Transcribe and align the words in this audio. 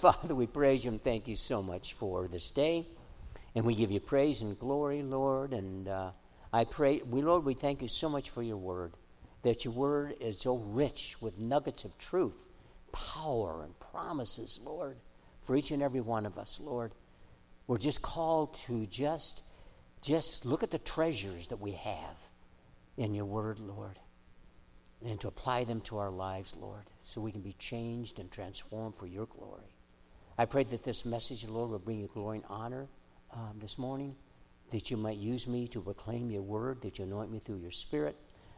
Father, 0.00 0.34
we 0.34 0.46
praise 0.46 0.82
you 0.82 0.90
and 0.90 1.04
thank 1.04 1.28
you 1.28 1.36
so 1.36 1.62
much 1.62 1.92
for 1.92 2.26
this 2.26 2.50
day. 2.50 2.86
And 3.54 3.66
we 3.66 3.74
give 3.74 3.90
you 3.90 4.00
praise 4.00 4.40
and 4.40 4.58
glory, 4.58 5.02
Lord. 5.02 5.52
And 5.52 5.86
uh, 5.88 6.12
I 6.50 6.64
pray, 6.64 7.02
we, 7.02 7.20
Lord, 7.20 7.44
we 7.44 7.52
thank 7.52 7.82
you 7.82 7.88
so 7.88 8.08
much 8.08 8.30
for 8.30 8.42
your 8.42 8.56
word, 8.56 8.94
that 9.42 9.66
your 9.66 9.74
word 9.74 10.14
is 10.18 10.40
so 10.40 10.56
rich 10.56 11.20
with 11.20 11.38
nuggets 11.38 11.84
of 11.84 11.98
truth, 11.98 12.46
power, 12.92 13.62
and 13.62 13.78
promises, 13.78 14.58
Lord, 14.64 14.96
for 15.42 15.54
each 15.54 15.70
and 15.70 15.82
every 15.82 16.00
one 16.00 16.24
of 16.24 16.38
us, 16.38 16.58
Lord. 16.58 16.92
We're 17.66 17.76
just 17.76 18.00
called 18.00 18.54
to 18.60 18.86
just, 18.86 19.42
just 20.00 20.46
look 20.46 20.62
at 20.62 20.70
the 20.70 20.78
treasures 20.78 21.48
that 21.48 21.60
we 21.60 21.72
have 21.72 22.16
in 22.96 23.12
your 23.12 23.26
word, 23.26 23.58
Lord, 23.58 23.98
and 25.04 25.20
to 25.20 25.28
apply 25.28 25.64
them 25.64 25.82
to 25.82 25.98
our 25.98 26.10
lives, 26.10 26.54
Lord, 26.58 26.84
so 27.04 27.20
we 27.20 27.32
can 27.32 27.42
be 27.42 27.54
changed 27.58 28.18
and 28.18 28.30
transformed 28.30 28.96
for 28.96 29.06
your 29.06 29.26
glory. 29.26 29.74
I 30.40 30.46
pray 30.46 30.64
that 30.64 30.84
this 30.84 31.04
message, 31.04 31.46
Lord, 31.46 31.68
will 31.68 31.78
bring 31.78 32.00
you 32.00 32.08
glory 32.14 32.38
and 32.38 32.46
honor 32.48 32.88
um, 33.30 33.58
this 33.60 33.76
morning, 33.76 34.16
that 34.70 34.90
you 34.90 34.96
might 34.96 35.18
use 35.18 35.46
me 35.46 35.68
to 35.68 35.82
proclaim 35.82 36.30
your 36.30 36.40
word, 36.40 36.80
that 36.80 36.98
you 36.98 37.04
anoint 37.04 37.30
me 37.30 37.42
through 37.44 37.58
your 37.58 37.70
spirit. 37.70 38.16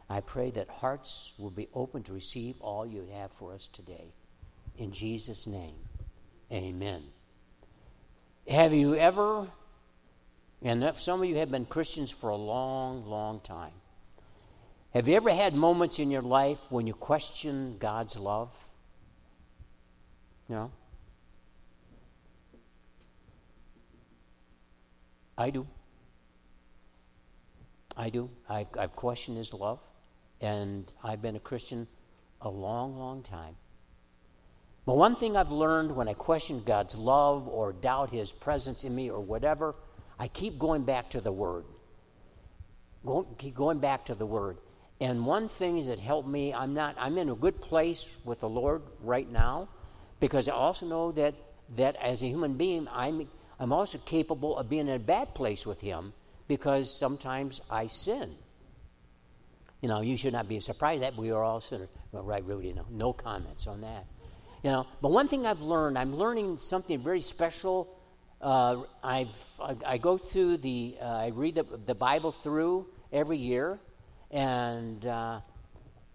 I 0.09 0.21
pray 0.21 0.49
that 0.51 0.69
hearts 0.69 1.33
will 1.37 1.49
be 1.49 1.67
open 1.73 2.01
to 2.03 2.13
receive 2.13 2.55
all 2.61 2.85
you 2.85 3.05
have 3.13 3.33
for 3.33 3.53
us 3.53 3.67
today. 3.67 4.13
In 4.77 4.93
Jesus' 4.93 5.45
name, 5.45 5.75
amen. 6.49 7.03
Have 8.47 8.71
you 8.71 8.95
ever, 8.95 9.49
and 10.61 10.89
some 10.95 11.21
of 11.21 11.27
you 11.27 11.35
have 11.35 11.51
been 11.51 11.65
Christians 11.65 12.11
for 12.11 12.29
a 12.29 12.37
long, 12.37 13.05
long 13.05 13.41
time, 13.41 13.73
have 14.93 15.09
you 15.09 15.15
ever 15.15 15.33
had 15.33 15.53
moments 15.53 15.99
in 15.99 16.09
your 16.09 16.21
life 16.21 16.71
when 16.71 16.87
you 16.87 16.93
question 16.93 17.75
God's 17.77 18.17
love? 18.17 18.69
You 20.47 20.71
I 25.37 25.49
do. 25.49 25.67
I 27.95 28.09
do. 28.09 28.29
I've, 28.49 28.67
I've 28.77 28.95
questioned 28.95 29.37
his 29.37 29.53
love, 29.53 29.79
and 30.41 30.91
I've 31.03 31.21
been 31.21 31.35
a 31.35 31.39
Christian 31.39 31.87
a 32.41 32.49
long, 32.49 32.97
long 32.97 33.23
time. 33.23 33.55
But 34.85 34.97
one 34.97 35.15
thing 35.15 35.37
I've 35.37 35.51
learned 35.51 35.95
when 35.95 36.09
I 36.09 36.13
question 36.13 36.61
God's 36.65 36.95
love 36.95 37.47
or 37.47 37.71
doubt 37.71 38.09
his 38.09 38.33
presence 38.33 38.83
in 38.83 38.93
me 38.93 39.09
or 39.09 39.21
whatever, 39.21 39.75
I 40.19 40.27
keep 40.27 40.59
going 40.59 40.83
back 40.83 41.09
to 41.11 41.21
the 41.21 41.31
Word. 41.31 41.65
Go, 43.05 43.23
keep 43.37 43.55
going 43.55 43.79
back 43.79 44.05
to 44.05 44.15
the 44.15 44.25
Word. 44.25 44.57
And 44.99 45.25
one 45.25 45.47
thing 45.47 45.85
that 45.87 45.99
helped 45.99 46.27
me, 46.27 46.53
I'm 46.53 46.73
not, 46.73 46.95
I'm 46.99 47.17
in 47.17 47.29
a 47.29 47.35
good 47.35 47.61
place 47.61 48.13
with 48.23 48.39
the 48.39 48.49
Lord 48.49 48.81
right 49.01 49.29
now, 49.29 49.69
because 50.19 50.47
I 50.49 50.53
also 50.53 50.85
know 50.85 51.11
that 51.13 51.35
that 51.75 51.95
as 51.95 52.21
a 52.21 52.27
human 52.27 52.55
being, 52.55 52.87
I'm 52.91 53.27
I'm 53.63 53.71
also 53.71 53.97
capable 53.99 54.57
of 54.57 54.67
being 54.67 54.89
in 54.89 54.93
a 54.93 54.99
bad 54.99 55.33
place 55.33 55.65
with 55.65 55.79
Him 55.79 56.11
because 56.49 56.93
sometimes 56.93 57.61
I 57.69 57.87
sin. 57.87 58.35
You 59.81 59.87
know, 59.87 60.01
you 60.01 60.17
should 60.17 60.33
not 60.33 60.49
be 60.49 60.59
surprised 60.59 61.01
that 61.01 61.15
we 61.15 61.31
are 61.31 61.41
all 61.41 61.61
sinners. 61.61 61.87
Well, 62.11 62.23
right, 62.23 62.43
Rudy, 62.43 62.73
no, 62.73 62.85
no 62.89 63.13
comments 63.13 63.65
on 63.65 63.79
that. 63.79 64.05
You 64.63 64.71
know, 64.71 64.87
but 65.01 65.11
one 65.11 65.29
thing 65.29 65.45
I've 65.45 65.61
learned, 65.61 65.97
I'm 65.97 66.13
learning 66.13 66.57
something 66.57 67.01
very 67.01 67.21
special. 67.21 67.97
Uh, 68.41 68.81
I've, 69.01 69.61
I, 69.61 69.77
I, 69.85 69.97
go 69.97 70.17
through 70.17 70.57
the, 70.57 70.97
uh, 71.01 71.05
I 71.05 71.27
read 71.27 71.55
the, 71.55 71.63
the 71.63 71.95
Bible 71.95 72.33
through 72.33 72.87
every 73.13 73.37
year, 73.37 73.79
and 74.29 75.05
uh, 75.05 75.39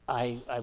I, 0.06 0.42
I 0.50 0.60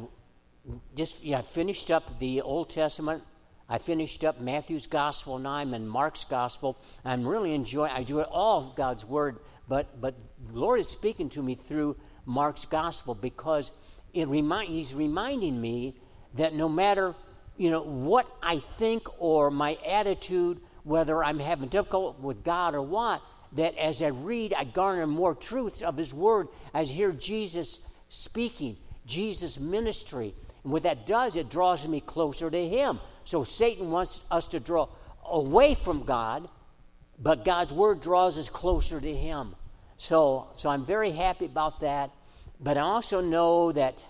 just 0.95 1.23
yeah, 1.23 1.41
finished 1.41 1.89
up 1.89 2.19
the 2.19 2.41
Old 2.41 2.69
Testament 2.69 3.23
I 3.67 3.79
finished 3.79 4.23
up 4.23 4.39
Matthew's 4.39 4.87
Gospel 4.87 5.37
and 5.37 5.47
I'm 5.47 5.73
in 5.73 5.87
Mark's 5.87 6.23
Gospel. 6.23 6.77
I'm 7.03 7.27
really 7.27 7.53
enjoying 7.53 7.91
I 7.91 7.99
enjoy 7.99 8.21
all 8.21 8.69
of 8.69 8.75
God's 8.75 9.05
Word, 9.05 9.39
but 9.67 9.99
but 9.99 10.15
the 10.47 10.59
Lord 10.59 10.79
is 10.79 10.87
speaking 10.87 11.29
to 11.29 11.41
me 11.41 11.55
through 11.55 11.97
Mark's 12.25 12.65
Gospel 12.65 13.15
because 13.15 13.71
it 14.13 14.27
remind, 14.27 14.69
He's 14.69 14.93
reminding 14.93 15.59
me 15.59 15.95
that 16.35 16.53
no 16.53 16.69
matter 16.69 17.15
you 17.57 17.71
know 17.71 17.81
what 17.81 18.27
I 18.43 18.59
think 18.59 19.07
or 19.19 19.49
my 19.49 19.77
attitude, 19.87 20.59
whether 20.83 21.23
I'm 21.23 21.39
having 21.39 21.69
difficulty 21.69 22.21
with 22.21 22.43
God 22.43 22.75
or 22.75 22.81
what, 22.81 23.21
that 23.53 23.77
as 23.77 24.01
I 24.01 24.07
read, 24.07 24.53
I 24.53 24.65
garner 24.65 25.07
more 25.07 25.33
truths 25.33 25.81
of 25.81 25.97
His 25.97 26.13
Word. 26.13 26.47
As 26.73 26.91
I 26.91 26.93
hear 26.93 27.11
Jesus 27.11 27.79
speaking, 28.09 28.77
Jesus' 29.05 29.59
ministry. 29.59 30.33
And 30.63 30.71
what 30.71 30.83
that 30.83 31.05
does, 31.05 31.35
it 31.35 31.49
draws 31.49 31.87
me 31.87 32.01
closer 32.01 32.49
to 32.49 32.67
Him. 32.69 32.99
So 33.25 33.43
Satan 33.43 33.91
wants 33.91 34.21
us 34.31 34.47
to 34.49 34.59
draw 34.59 34.87
away 35.25 35.75
from 35.75 36.03
God, 36.03 36.47
but 37.19 37.43
God's 37.43 37.73
word 37.73 37.99
draws 37.99 38.37
us 38.37 38.49
closer 38.49 39.01
to 39.01 39.13
Him. 39.13 39.55
So, 39.97 40.49
so 40.55 40.69
I'm 40.69 40.85
very 40.85 41.11
happy 41.11 41.45
about 41.45 41.81
that. 41.81 42.11
But 42.59 42.77
I 42.77 42.81
also 42.81 43.19
know 43.21 43.71
that 43.73 44.03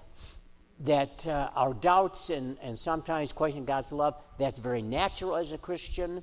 that 0.82 1.26
uh, 1.26 1.50
our 1.56 1.74
doubts 1.74 2.30
and, 2.30 2.58
and 2.62 2.78
sometimes 2.78 3.32
questioning 3.32 3.66
God's 3.66 3.94
love, 3.94 4.16
that's 4.38 4.60
very 4.60 4.82
natural 4.82 5.38
as 5.38 5.54
a 5.54 5.58
Christian. 5.58 6.22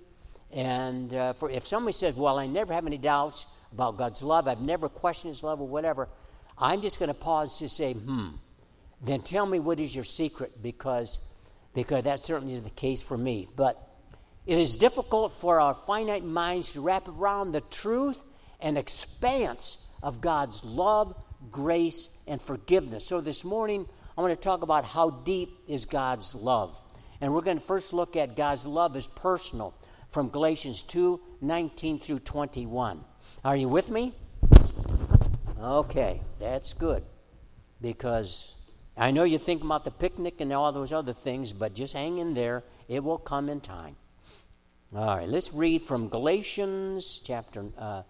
And 0.50 1.14
uh, 1.14 1.32
for, 1.32 1.48
if 1.48 1.66
somebody 1.66 1.94
says, 1.94 2.14
Well, 2.14 2.38
I 2.38 2.47
never 2.47 2.74
have 2.74 2.86
any 2.86 2.98
doubts 2.98 3.47
about 3.72 3.97
God's 3.97 4.22
love, 4.22 4.47
I've 4.47 4.60
never 4.60 4.88
questioned 4.88 5.30
His 5.30 5.42
love 5.42 5.60
or 5.60 5.66
whatever, 5.66 6.09
I'm 6.59 6.82
just 6.82 6.98
going 6.98 7.09
to 7.09 7.14
pause 7.14 7.59
to 7.59 7.69
say, 7.69 7.94
Hmm, 7.94 8.28
then 9.00 9.20
tell 9.20 9.47
me 9.47 9.59
what 9.59 9.80
is 9.80 9.94
your 9.94 10.04
secret 10.04 10.62
because 10.62 11.19
because 11.75 12.05
that 12.05 12.21
certainly 12.21 12.55
is 12.55 12.62
the 12.62 12.71
case 12.71 13.03
for 13.03 13.16
me. 13.16 13.49
But 13.56 13.88
it 14.47 14.59
is 14.59 14.77
difficult 14.77 15.33
for 15.33 15.60
our 15.60 15.75
finite 15.75 16.25
minds 16.25 16.72
to 16.72 16.81
wrap 16.81 17.09
around 17.09 17.53
the 17.53 17.60
truth 17.60 18.22
and 18.60 18.77
expanse 18.77 19.87
of 20.03 20.21
God's 20.21 20.65
love, 20.65 21.15
grace, 21.50 22.09
and 22.27 22.41
forgiveness. 22.41 23.06
So 23.06 23.21
this 23.21 23.44
morning, 23.44 23.87
I 24.16 24.21
want 24.21 24.34
to 24.34 24.41
talk 24.41 24.62
about 24.62 24.84
how 24.84 25.10
deep 25.10 25.59
is 25.69 25.84
God's 25.84 26.34
love. 26.34 26.77
And 27.21 27.33
we're 27.33 27.41
going 27.41 27.59
to 27.59 27.65
first 27.65 27.93
look 27.93 28.16
at 28.16 28.37
God's 28.37 28.66
love 28.66 28.97
as 28.97 29.06
personal 29.06 29.75
from 30.10 30.28
Galatians 30.28 30.83
2 30.83 31.21
19 31.41 31.99
through 32.00 32.19
21. 32.19 33.04
Are 33.44 33.56
you 33.56 33.69
with 33.69 33.91
me? 33.91 34.15
Okay, 35.60 36.21
that's 36.41 36.72
good. 36.72 37.04
Because 37.81 38.54
I 38.97 39.10
know 39.10 39.25
you 39.25 39.38
think 39.38 39.62
about 39.62 39.84
the 39.84 39.91
picnic 39.91 40.41
and 40.41 40.53
all 40.53 40.70
those 40.72 40.92
other 40.92 41.12
things, 41.12 41.53
but 41.53 41.75
just 41.75 41.94
hang 41.94 42.19
in 42.19 42.34
there. 42.34 42.62
It 42.88 43.03
will 43.03 43.19
come 43.19 43.48
in 43.48 43.60
time. 43.60 43.97
All 44.94 45.16
right, 45.16 45.28
let's 45.28 45.54
read 45.54 45.82
from 45.82 46.10
Galatians 46.10 47.22
chapter 47.25 47.64
uh, 47.78 48.03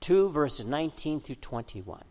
2, 0.00 0.28
verses 0.28 0.66
19 0.66 1.20
through 1.20 1.36
21. 1.36 2.04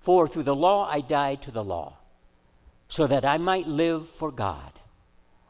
For 0.00 0.28
through 0.28 0.42
the 0.42 0.54
law 0.54 0.86
I 0.88 1.00
died 1.00 1.40
to 1.42 1.50
the 1.50 1.64
law, 1.64 1.94
so 2.88 3.06
that 3.06 3.24
I 3.24 3.38
might 3.38 3.66
live 3.66 4.06
for 4.06 4.30
God. 4.30 4.72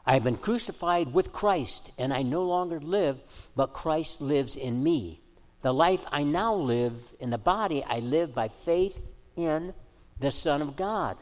I 0.05 0.13
have 0.13 0.23
been 0.23 0.37
crucified 0.37 1.13
with 1.13 1.33
Christ, 1.33 1.91
and 1.97 2.13
I 2.13 2.21
no 2.21 2.43
longer 2.43 2.79
live, 2.79 3.19
but 3.57 3.73
Christ 3.73 4.21
lives 4.21 4.55
in 4.55 4.81
me. 4.81 5.19
The 5.63 5.73
life 5.73 6.05
I 6.13 6.23
now 6.23 6.55
live 6.55 7.13
in 7.19 7.29
the 7.29 7.37
body, 7.37 7.83
I 7.83 7.99
live 7.99 8.33
by 8.33 8.47
faith 8.47 9.01
in 9.35 9.73
the 10.19 10.31
Son 10.31 10.61
of 10.61 10.75
God, 10.75 11.17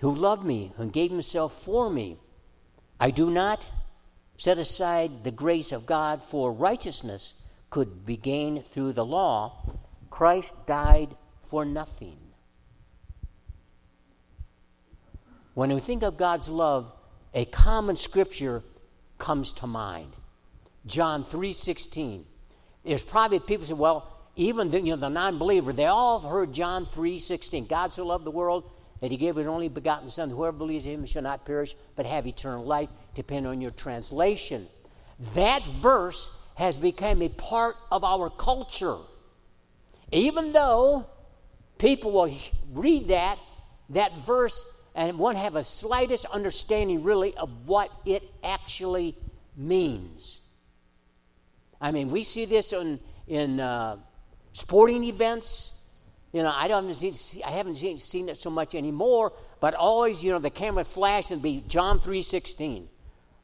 who 0.00 0.14
loved 0.14 0.44
me 0.44 0.72
and 0.78 0.92
gave 0.92 1.10
himself 1.10 1.52
for 1.52 1.90
me. 1.90 2.16
I 2.98 3.10
do 3.10 3.30
not 3.30 3.68
set 4.36 4.58
aside 4.58 5.24
the 5.24 5.30
grace 5.30 5.72
of 5.72 5.86
God, 5.86 6.22
for 6.22 6.52
righteousness 6.52 7.34
could 7.70 8.04
be 8.04 8.16
gained 8.16 8.66
through 8.66 8.92
the 8.92 9.04
law. 9.04 9.76
Christ 10.10 10.66
died 10.66 11.14
for 11.40 11.64
nothing. 11.64 12.18
When 15.54 15.72
we 15.72 15.80
think 15.80 16.02
of 16.02 16.16
God's 16.16 16.48
love, 16.48 16.92
a 17.34 17.44
common 17.44 17.96
scripture 17.96 18.62
comes 19.18 19.52
to 19.54 19.66
mind. 19.66 20.12
John 20.86 21.24
3:16. 21.24 22.24
There's 22.84 23.02
probably 23.02 23.38
people 23.38 23.64
say, 23.64 23.74
well, 23.74 24.11
even 24.36 24.70
the, 24.70 24.80
you 24.80 24.92
know, 24.92 24.96
the 24.96 25.08
non-believer, 25.08 25.72
they 25.72 25.86
all 25.86 26.20
heard 26.20 26.52
John 26.52 26.86
3.16. 26.86 27.68
God 27.68 27.92
so 27.92 28.06
loved 28.06 28.24
the 28.24 28.30
world 28.30 28.70
that 29.00 29.10
he 29.10 29.16
gave 29.16 29.36
his 29.36 29.46
only 29.46 29.68
begotten 29.68 30.08
Son. 30.08 30.30
Whoever 30.30 30.56
believes 30.56 30.86
in 30.86 30.92
him 30.92 31.06
shall 31.06 31.22
not 31.22 31.44
perish, 31.44 31.74
but 31.96 32.06
have 32.06 32.26
eternal 32.26 32.64
life, 32.64 32.88
depending 33.14 33.50
on 33.50 33.60
your 33.60 33.72
translation. 33.72 34.68
That 35.34 35.62
verse 35.64 36.30
has 36.54 36.76
become 36.78 37.20
a 37.20 37.28
part 37.28 37.76
of 37.90 38.04
our 38.04 38.30
culture. 38.30 38.98
Even 40.12 40.52
though 40.52 41.06
people 41.78 42.12
will 42.12 42.34
read 42.72 43.08
that, 43.08 43.38
that 43.90 44.16
verse, 44.18 44.64
and 44.94 45.18
won't 45.18 45.38
have 45.38 45.56
a 45.56 45.64
slightest 45.64 46.26
understanding 46.26 47.02
really 47.02 47.34
of 47.36 47.66
what 47.66 47.90
it 48.04 48.22
actually 48.44 49.16
means. 49.56 50.40
I 51.80 51.90
mean, 51.90 52.10
we 52.10 52.24
see 52.24 52.44
this 52.44 52.72
in, 52.72 53.00
in 53.26 53.58
uh, 53.58 53.96
sporting 54.52 55.04
events. 55.04 55.72
You 56.32 56.42
know, 56.42 56.52
I 56.54 56.68
don't 56.68 56.94
see, 56.94 57.42
I 57.42 57.50
haven't 57.50 57.76
seen, 57.76 57.98
seen 57.98 58.28
it 58.28 58.36
so 58.36 58.50
much 58.50 58.74
anymore, 58.74 59.32
but 59.60 59.74
always, 59.74 60.24
you 60.24 60.32
know, 60.32 60.38
the 60.38 60.50
camera 60.50 60.84
flash 60.84 61.30
and 61.30 61.42
be 61.42 61.62
John 61.68 62.00
three 62.00 62.22
sixteen. 62.22 62.88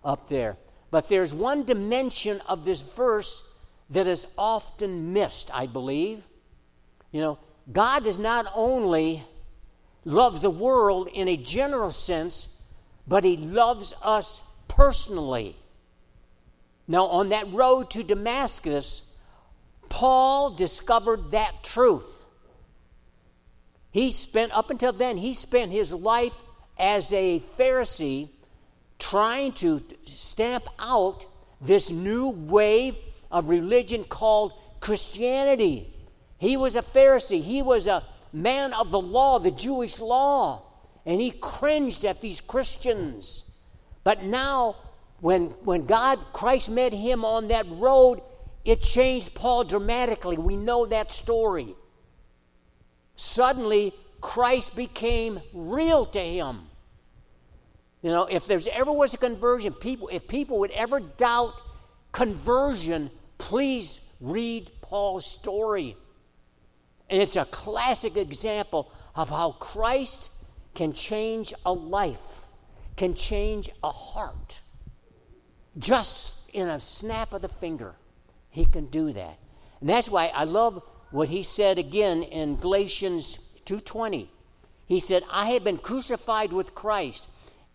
up 0.05 0.28
there. 0.28 0.56
But 0.90 1.08
there's 1.08 1.34
one 1.34 1.64
dimension 1.64 2.40
of 2.49 2.64
this 2.64 2.82
verse 2.82 3.46
that 3.90 4.06
is 4.06 4.26
often 4.37 5.12
missed, 5.12 5.50
I 5.55 5.66
believe. 5.66 6.22
You 7.12 7.20
know, 7.20 7.38
God 7.70 8.05
does 8.05 8.19
not 8.19 8.50
only 8.55 9.25
love 10.05 10.40
the 10.40 10.50
world 10.50 11.08
in 11.12 11.28
a 11.28 11.37
general 11.37 11.90
sense, 11.90 12.62
but 13.06 13.25
He 13.25 13.37
loves 13.37 13.94
us 14.02 14.40
personally. 14.66 15.56
Now, 16.87 17.05
on 17.05 17.28
that 17.31 17.52
road 17.52 17.90
to 17.90 18.02
Damascus, 18.02 19.02
Paul 19.88 20.50
discovered 20.50 21.31
that 21.31 21.62
truth. 21.62 22.19
He 23.90 24.11
spent, 24.11 24.52
up 24.52 24.70
until 24.70 24.93
then, 24.93 25.17
he 25.17 25.32
spent 25.32 25.73
his 25.73 25.93
life 25.93 26.35
as 26.79 27.12
a 27.12 27.43
Pharisee 27.58 28.29
trying 28.99 29.52
to 29.52 29.81
stamp 30.05 30.64
out 30.79 31.25
this 31.61 31.90
new 31.90 32.29
wave 32.29 32.96
of 33.31 33.49
religion 33.49 34.05
called 34.05 34.52
Christianity. 34.81 35.93
He 36.38 36.56
was 36.56 36.76
a 36.76 36.82
Pharisee, 36.82 37.43
he 37.43 37.62
was 37.62 37.87
a 37.87 38.05
man 38.32 38.73
of 38.75 38.91
the 38.91 39.00
law, 39.00 39.38
the 39.38 39.50
Jewish 39.50 40.00
law, 40.00 40.62
and 41.05 41.20
he 41.20 41.31
cringed 41.31 42.05
at 42.05 42.20
these 42.20 42.41
Christians. 42.41 43.44
But 44.05 44.25
now, 44.25 44.76
when, 45.20 45.46
when 45.64 45.87
God, 45.87 46.19
Christ 46.32 46.69
met 46.70 46.93
him 46.93 47.25
on 47.25 47.49
that 47.49 47.67
road, 47.69 48.20
it 48.64 48.81
changed 48.81 49.34
Paul 49.34 49.64
dramatically. 49.64 50.37
We 50.37 50.56
know 50.56 50.87
that 50.87 51.10
story. 51.12 51.75
Suddenly, 53.16 53.94
Christ 54.20 54.76
became 54.76 55.40
real 55.52 56.06
to 56.06 56.20
him. 56.20 56.69
You 58.02 58.10
know, 58.10 58.26
if 58.26 58.46
there's 58.46 58.69
ever 58.69 58.93
was 58.93 59.14
a 59.14 59.19
conversion, 59.19 59.72
people, 59.72 60.08
if 60.12 60.28
people 60.28 60.60
would 60.60 60.70
ever 60.70 61.00
doubt 61.00 61.60
conversion, 62.12 63.10
please 63.38 64.00
read 64.20 64.70
Paul's 64.81 65.26
story. 65.26 65.96
And 67.10 67.20
it's 67.20 67.37
a 67.37 67.44
classic 67.46 68.16
example 68.16 68.93
of 69.14 69.31
how 69.31 69.52
Christ 69.52 70.31
can 70.75 70.93
change 70.93 71.52
a 71.64 71.72
life, 71.72 72.46
can 72.96 73.14
change 73.14 73.70
a 73.82 73.90
heart. 73.90 74.60
Just 75.78 76.49
in 76.52 76.69
a 76.69 76.78
snap 76.78 77.32
of 77.32 77.43
the 77.43 77.49
finger, 77.49 77.96
he 78.58 78.66
can 78.66 78.87
do 78.87 79.12
that. 79.12 79.38
And 79.81 79.88
that's 79.88 80.10
why 80.10 80.32
I 80.34 80.44
love 80.44 80.82
what 81.10 81.28
he 81.28 81.43
said 81.43 81.78
again 81.78 82.22
in 82.22 82.56
Galatians 82.56 83.38
2:20. 83.64 84.28
He 84.87 85.00
said, 85.00 85.25
"I 85.31 85.50
have 85.50 85.64
been 85.64 85.78
crucified 85.78 86.52
with 86.52 86.75
Christ, 86.75 87.28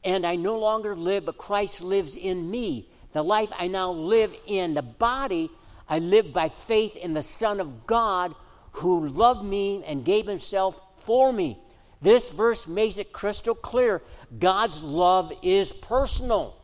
and 0.04 0.26
I 0.26 0.36
no 0.36 0.58
longer 0.58 0.96
live, 0.96 1.26
but 1.26 1.38
Christ 1.38 1.82
lives 1.82 2.16
in 2.16 2.52
me. 2.52 2.90
The 3.14 3.24
life 3.24 3.52
I 3.58 3.68
now 3.68 3.92
live 3.92 4.36
in 4.46 4.74
the 4.74 4.82
body, 4.82 5.50
I 5.88 6.00
live 6.00 6.34
by 6.34 6.50
faith 6.50 6.96
in 6.96 7.14
the 7.14 7.22
Son 7.22 7.60
of 7.60 7.86
God 7.88 8.36
who 8.74 9.08
loved 9.08 9.44
me 9.44 9.84
and 9.86 10.04
gave 10.04 10.28
himself 10.28 10.82
for 10.98 11.32
me. 11.32 11.60
This 12.02 12.32
verse 12.32 12.68
makes 12.68 12.98
it 12.98 13.14
crystal 13.14 13.56
clear 13.56 14.02
God's 14.40 14.84
love 14.84 15.32
is 15.42 15.72
personal. 15.72 16.56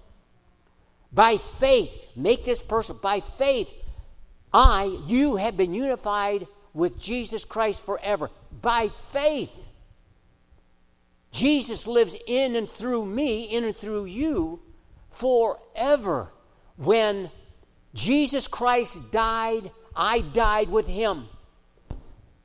By 1.12 1.38
faith, 1.38 2.08
make 2.16 2.46
this 2.46 2.62
personal. 2.62 3.02
By 3.02 3.20
faith, 3.20 3.74
I, 4.54 5.00
you 5.06 5.36
have 5.36 5.58
been 5.58 5.74
unified 5.74 6.48
with 6.74 7.00
Jesus 7.00 7.46
Christ 7.46 7.86
forever. 7.86 8.30
By 8.62 8.90
faith. 8.90 9.52
Jesus 11.32 11.86
lives 11.86 12.16
in 12.28 12.56
and 12.56 12.70
through 12.70 13.06
me, 13.06 13.44
in 13.44 13.64
and 13.64 13.76
through 13.76 14.06
you 14.06 14.62
forever. 15.12 16.32
When 16.78 17.30
Jesus 17.94 18.48
Christ 18.48 19.12
died, 19.12 19.72
I 19.96 20.22
died 20.22 20.70
with 20.70 20.88
him. 20.88 21.28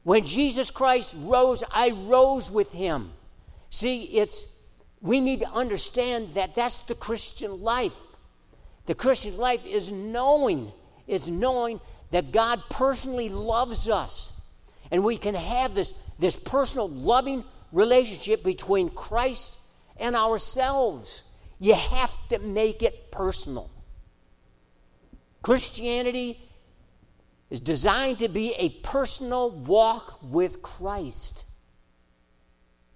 When 0.02 0.24
Jesus 0.24 0.70
Christ 0.70 1.16
rose, 1.18 1.64
I 1.72 1.90
rose 1.90 2.50
with 2.50 2.72
him. 2.72 3.12
See, 3.70 4.02
it's 4.04 4.46
we 5.00 5.20
need 5.20 5.40
to 5.40 5.50
understand 5.50 6.34
that 6.34 6.54
that's 6.54 6.80
the 6.80 6.94
Christian 6.94 7.62
life. 7.62 7.96
The 8.86 8.94
Christian 8.94 9.36
life 9.36 9.64
is 9.66 9.90
knowing, 9.92 10.72
is 11.06 11.30
knowing 11.30 11.80
that 12.14 12.30
God 12.30 12.62
personally 12.70 13.28
loves 13.28 13.88
us. 13.88 14.32
And 14.92 15.02
we 15.02 15.16
can 15.16 15.34
have 15.34 15.74
this, 15.74 15.94
this 16.16 16.36
personal 16.36 16.88
loving 16.88 17.42
relationship 17.72 18.44
between 18.44 18.88
Christ 18.88 19.58
and 19.96 20.14
ourselves. 20.14 21.24
You 21.58 21.74
have 21.74 22.12
to 22.28 22.38
make 22.38 22.84
it 22.84 23.10
personal. 23.10 23.68
Christianity 25.42 26.38
is 27.50 27.58
designed 27.58 28.20
to 28.20 28.28
be 28.28 28.54
a 28.58 28.68
personal 28.68 29.50
walk 29.50 30.20
with 30.22 30.62
Christ. 30.62 31.44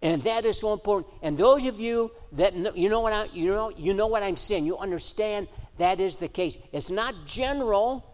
And 0.01 0.23
that 0.23 0.45
is 0.45 0.61
so 0.61 0.73
important. 0.73 1.13
And 1.23 1.37
those 1.37 1.67
of 1.67 1.81
you 1.81 2.13
that 2.35 2.55
know, 2.55 2.71
you 2.73 2.89
know 2.89 3.01
what 3.01 3.13
I 3.13 3.25
you 3.33 3.49
know 3.49 3.73
you 3.77 3.95
know 3.95 4.07
what 4.07 4.23
I'm 4.23 4.37
saying, 4.37 4.65
you 4.65 4.79
understand 4.79 5.49
that 5.79 5.99
is 5.99 6.19
the 6.19 6.29
case. 6.29 6.57
It's 6.73 6.89
not 6.89 7.27
general, 7.27 8.08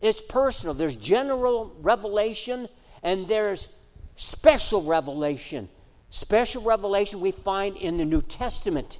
it's 0.00 0.20
personal. 0.20 0.74
There's 0.74 0.96
general 0.96 1.74
revelation 1.80 2.68
and 3.02 3.26
there's 3.28 3.68
special 4.16 4.82
revelation. 4.82 5.68
Special 6.10 6.62
revelation 6.62 7.20
we 7.20 7.32
find 7.32 7.76
in 7.76 7.98
the 7.98 8.04
New 8.04 8.22
Testament. 8.22 8.98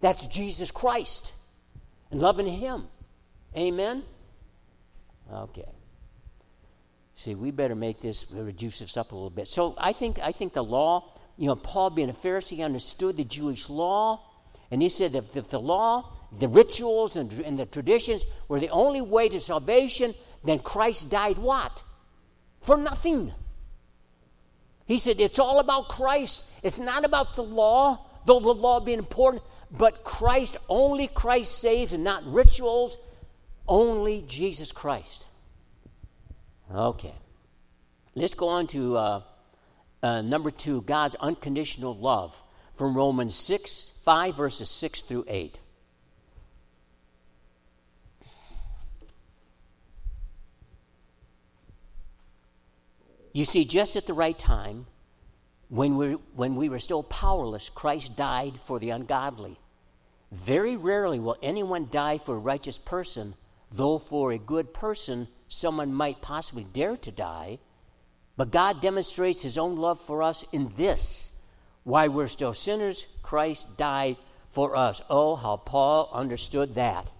That's 0.00 0.26
Jesus 0.26 0.70
Christ 0.70 1.32
and 2.10 2.20
loving 2.20 2.46
Him. 2.46 2.88
Amen? 3.56 4.02
Okay. 5.32 5.68
See, 7.14 7.34
we 7.34 7.50
better 7.50 7.74
make 7.74 8.00
this, 8.00 8.26
reduce 8.32 8.80
this 8.80 8.96
up 8.96 9.12
a 9.12 9.14
little 9.14 9.30
bit. 9.30 9.46
So 9.46 9.74
I 9.78 9.92
think, 9.92 10.18
I 10.20 10.32
think 10.32 10.54
the 10.54 10.64
law, 10.64 11.12
you 11.36 11.46
know, 11.46 11.56
Paul 11.56 11.90
being 11.90 12.10
a 12.10 12.14
Pharisee 12.14 12.64
understood 12.64 13.16
the 13.16 13.24
Jewish 13.24 13.70
law, 13.70 14.20
and 14.70 14.82
he 14.82 14.88
said 14.88 15.12
that 15.12 15.36
if 15.36 15.50
the 15.50 15.60
law, 15.60 16.12
the 16.38 16.48
rituals, 16.48 17.16
and, 17.16 17.32
and 17.40 17.58
the 17.58 17.66
traditions 17.66 18.24
were 18.48 18.60
the 18.60 18.70
only 18.70 19.00
way 19.00 19.28
to 19.28 19.40
salvation, 19.40 20.14
then 20.44 20.58
Christ 20.58 21.10
died 21.10 21.38
what? 21.38 21.82
For 22.60 22.76
nothing. 22.76 23.32
He 24.86 24.98
said 24.98 25.20
it's 25.20 25.38
all 25.38 25.58
about 25.58 25.88
Christ. 25.88 26.44
It's 26.62 26.78
not 26.78 27.04
about 27.04 27.34
the 27.34 27.42
law, 27.42 28.06
though 28.26 28.40
the 28.40 28.54
law 28.54 28.80
being 28.80 28.98
important, 28.98 29.42
but 29.70 30.04
Christ, 30.04 30.56
only 30.68 31.06
Christ 31.06 31.58
saves 31.58 31.92
and 31.92 32.04
not 32.04 32.24
rituals, 32.26 32.98
only 33.68 34.22
Jesus 34.22 34.72
Christ. 34.72 35.26
Okay. 36.74 37.14
Let's 38.14 38.34
go 38.34 38.48
on 38.48 38.66
to 38.68 38.96
uh, 38.96 39.22
uh, 40.02 40.22
number 40.22 40.50
two 40.50 40.82
God's 40.82 41.16
unconditional 41.16 41.94
love 41.94 42.42
from 42.74 42.96
Romans 42.96 43.34
6, 43.34 43.92
5, 44.04 44.36
verses 44.36 44.68
6 44.68 45.02
through 45.02 45.24
8. 45.28 45.58
You 53.32 53.44
see, 53.44 53.64
just 53.64 53.96
at 53.96 54.06
the 54.06 54.12
right 54.12 54.38
time, 54.38 54.86
when 55.68 55.96
we, 55.96 56.12
when 56.34 56.56
we 56.56 56.68
were 56.68 56.78
still 56.78 57.02
powerless, 57.02 57.70
Christ 57.70 58.16
died 58.16 58.60
for 58.60 58.78
the 58.78 58.90
ungodly. 58.90 59.58
Very 60.30 60.76
rarely 60.76 61.18
will 61.18 61.36
anyone 61.42 61.88
die 61.90 62.18
for 62.18 62.34
a 62.34 62.38
righteous 62.38 62.78
person, 62.78 63.34
though 63.70 63.98
for 63.98 64.32
a 64.32 64.38
good 64.38 64.74
person, 64.74 65.28
someone 65.48 65.94
might 65.94 66.20
possibly 66.20 66.64
dare 66.64 66.96
to 66.98 67.10
die. 67.10 67.58
But 68.36 68.50
God 68.50 68.80
demonstrates 68.80 69.42
his 69.42 69.58
own 69.58 69.76
love 69.76 70.00
for 70.00 70.22
us 70.22 70.44
in 70.52 70.72
this 70.76 71.32
why 71.84 72.08
we're 72.08 72.28
still 72.28 72.54
sinners, 72.54 73.06
Christ 73.22 73.76
died 73.76 74.16
for 74.48 74.76
us. 74.76 75.02
Oh, 75.10 75.36
how 75.36 75.56
Paul 75.56 76.08
understood 76.12 76.74
that. 76.76 77.10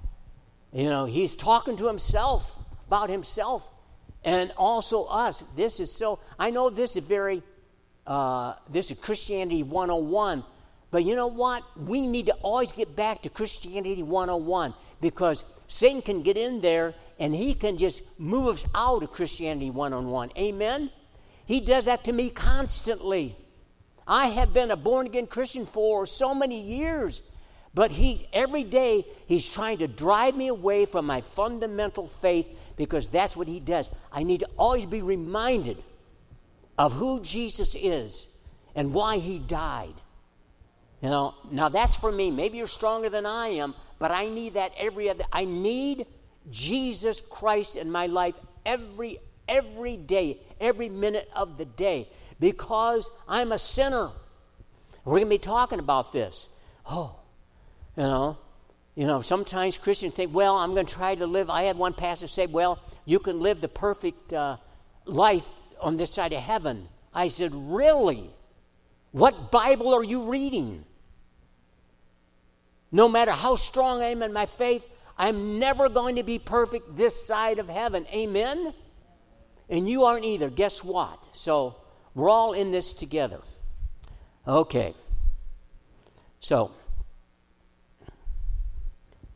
You 0.73 0.89
know, 0.89 1.05
he's 1.05 1.35
talking 1.35 1.77
to 1.79 1.89
himself 1.89 2.57
about 2.87 3.11
himself 3.11 3.69
and 4.25 4.53
also 4.57 5.05
us. 5.05 5.45
This 5.57 5.81
is 5.81 5.93
so, 5.93 6.19
I 6.39 6.51
know 6.51 6.71
this 6.71 6.97
is 6.97 7.05
very, 7.05 7.43
uh, 8.07 8.55
this 8.71 8.91
is 8.91 8.99
Christianity 8.99 9.63
101, 9.63 10.45
but 10.91 11.05
you 11.05 11.17
know 11.17 11.27
what? 11.27 11.65
We 11.77 12.01
need 12.01 12.27
to 12.27 12.35
always 12.43 12.73
get 12.73 12.95
back 12.95 13.23
to 13.23 13.31
Christianity 13.31 14.03
101 14.03 14.75
because 15.01 15.45
Satan 15.67 16.03
can 16.03 16.23
get 16.23 16.37
in 16.37 16.61
there 16.61 16.95
and 17.19 17.35
he 17.35 17.55
can 17.55 17.77
just 17.77 18.03
move 18.19 18.55
us 18.55 18.67
out 18.75 19.03
of 19.03 19.13
Christianity 19.13 19.71
101. 19.71 20.33
Amen? 20.37 20.91
He 21.47 21.61
does 21.61 21.87
that 21.87 22.05
to 22.05 22.13
me 22.13 22.31
constantly. 22.31 23.37
I 24.07 24.27
have 24.29 24.53
been 24.53 24.71
a 24.71 24.77
born 24.77 25.07
again 25.07 25.27
Christian 25.27 25.65
for 25.65 26.07
so 26.07 26.35
many 26.35 26.61
years, 26.61 27.23
but 27.75 27.91
he's 27.93 28.23
every 28.33 28.65
day 28.65 29.07
he's 29.27 29.51
trying 29.51 29.79
to 29.79 29.89
drive 29.89 30.37
me 30.37 30.49
away 30.49 30.85
from 30.87 31.07
my 31.07 31.21
fundamental 31.21 32.07
faith 32.07 32.47
because 32.85 33.09
that's 33.09 33.37
what 33.37 33.49
he 33.49 33.61
does. 33.61 33.91
I 34.11 34.23
need 34.23 34.41
to 34.41 34.49
always 34.59 34.87
be 34.87 35.03
reminded 35.03 35.83
of 36.77 36.93
who 36.93 37.21
Jesus 37.21 37.75
is 37.75 38.29
and 38.75 38.93
why 38.93 39.19
he 39.19 39.39
died. 39.39 39.95
You 41.01 41.11
know, 41.11 41.35
now 41.51 41.69
that's 41.69 41.97
for 41.97 42.11
me. 42.13 42.31
Maybe 42.31 42.59
you're 42.59 42.67
stronger 42.67 43.09
than 43.09 43.27
I 43.27 43.49
am, 43.49 43.75
but 43.99 44.11
I 44.11 44.29
need 44.29 44.55
that 44.55 44.73
every 44.77 45.11
other. 45.11 45.25
I 45.33 45.45
need 45.45 46.07
Jesus 46.51 47.21
Christ 47.21 47.77
in 47.77 47.91
my 47.91 48.07
life 48.07 48.35
every 48.65 49.19
every 49.49 49.97
day, 49.97 50.39
every 50.61 50.89
minute 50.89 51.29
of 51.35 51.59
the 51.59 51.65
day, 51.65 52.09
because 52.41 53.11
I'm 53.29 53.53
a 53.53 53.59
sinner. 53.59 54.11
We're 55.05 55.19
going 55.19 55.25
to 55.25 55.31
be 55.31 55.39
talking 55.39 55.79
about 55.79 56.13
this. 56.13 56.49
Oh, 56.89 57.17
you 57.97 58.05
know, 58.05 58.39
you 58.95 59.07
know, 59.07 59.21
sometimes 59.21 59.79
Christians 59.79 60.15
think, 60.15 60.35
well, 60.35 60.57
I'm 60.57 60.75
going 60.75 60.87
to 60.87 60.95
try 60.95 61.15
to 61.15 61.27
live. 61.27 61.49
I 61.49 61.63
had 61.63 61.77
one 61.79 61.95
pastor 61.95 62.29
say, 62.29 62.47
well, 62.47 62.79
you 63.07 63.19
can 63.19 63.41
live 63.41 63.61
the 63.61 63.69
perfect 63.69 64.33
uh, 64.33 64.59
life 65.07 65.47
on 65.81 65.97
this 65.97 66.13
side 66.13 66.33
of 66.33 66.41
heaven. 66.41 66.89
I 67.15 67.29
said, 67.29 67.53
really? 67.55 68.31
What 69.13 69.51
Bible 69.51 69.95
are 69.95 70.05
you 70.05 70.31
reading? 70.31 70.85
No 72.91 73.09
matter 73.09 73.33
how 73.33 73.57
strong 73.57 74.03
I 74.03 74.07
am 74.07 74.23
in 74.23 74.33
my 74.33 74.45
faith, 74.45 74.83
I'm 75.17 75.59
never 75.59 75.89
going 75.89 76.17
to 76.17 76.23
be 76.23 76.39
perfect 76.39 76.97
this 76.97 77.27
side 77.27 77.59
of 77.59 77.69
heaven. 77.69 78.07
Amen? 78.13 78.75
And 79.71 79.89
you 79.89 80.05
aren't 80.05 80.27
either. 80.27 80.51
Guess 80.51 80.85
what? 80.85 81.27
So 81.33 81.77
we're 82.15 82.29
all 82.29 82.53
in 82.53 82.73
this 82.73 82.93
together. 82.93 83.41
Okay. 84.47 84.95
So, 86.41 86.73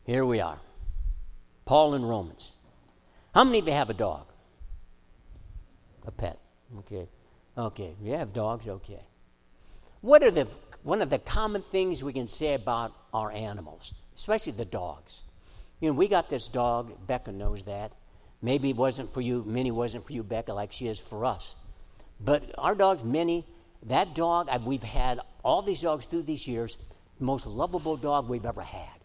here 0.07 0.25
we 0.25 0.39
are. 0.39 0.57
Paul 1.65 1.93
in 1.93 2.03
Romans. 2.03 2.55
How 3.35 3.43
many 3.43 3.59
of 3.59 3.67
you 3.67 3.73
have 3.73 3.89
a 3.89 3.93
dog? 3.93 4.25
A 6.07 6.11
pet. 6.11 6.39
Okay. 6.79 7.07
Okay. 7.57 7.93
You 8.01 8.13
have 8.13 8.33
dogs? 8.33 8.67
Okay. 8.67 9.01
What 10.01 10.23
are 10.23 10.31
the 10.31 10.47
one 10.83 11.01
of 11.01 11.09
the 11.09 11.19
common 11.19 11.61
things 11.61 12.03
we 12.03 12.13
can 12.13 12.29
say 12.29 12.53
about 12.53 12.93
our 13.13 13.31
animals, 13.31 13.93
especially 14.15 14.53
the 14.53 14.65
dogs? 14.65 15.23
You 15.81 15.89
know, 15.89 15.93
we 15.93 16.07
got 16.07 16.29
this 16.29 16.47
dog, 16.47 16.93
Becca 17.05 17.33
knows 17.33 17.63
that. 17.63 17.91
Maybe 18.41 18.69
it 18.69 18.77
wasn't 18.77 19.13
for 19.13 19.19
you, 19.19 19.43
Minnie 19.45 19.71
wasn't 19.71 20.05
for 20.05 20.13
you, 20.13 20.23
Becca, 20.23 20.53
like 20.53 20.71
she 20.71 20.87
is 20.87 20.99
for 20.99 21.25
us. 21.25 21.55
But 22.19 22.43
our 22.57 22.75
dog's 22.75 23.03
Minnie, 23.03 23.45
that 23.83 24.15
dog, 24.15 24.47
uh, 24.49 24.59
we've 24.63 24.83
had 24.83 25.19
all 25.43 25.61
these 25.61 25.81
dogs 25.81 26.05
through 26.05 26.23
these 26.23 26.47
years, 26.47 26.77
most 27.19 27.45
lovable 27.45 27.97
dog 27.97 28.29
we've 28.29 28.45
ever 28.45 28.61
had. 28.61 28.96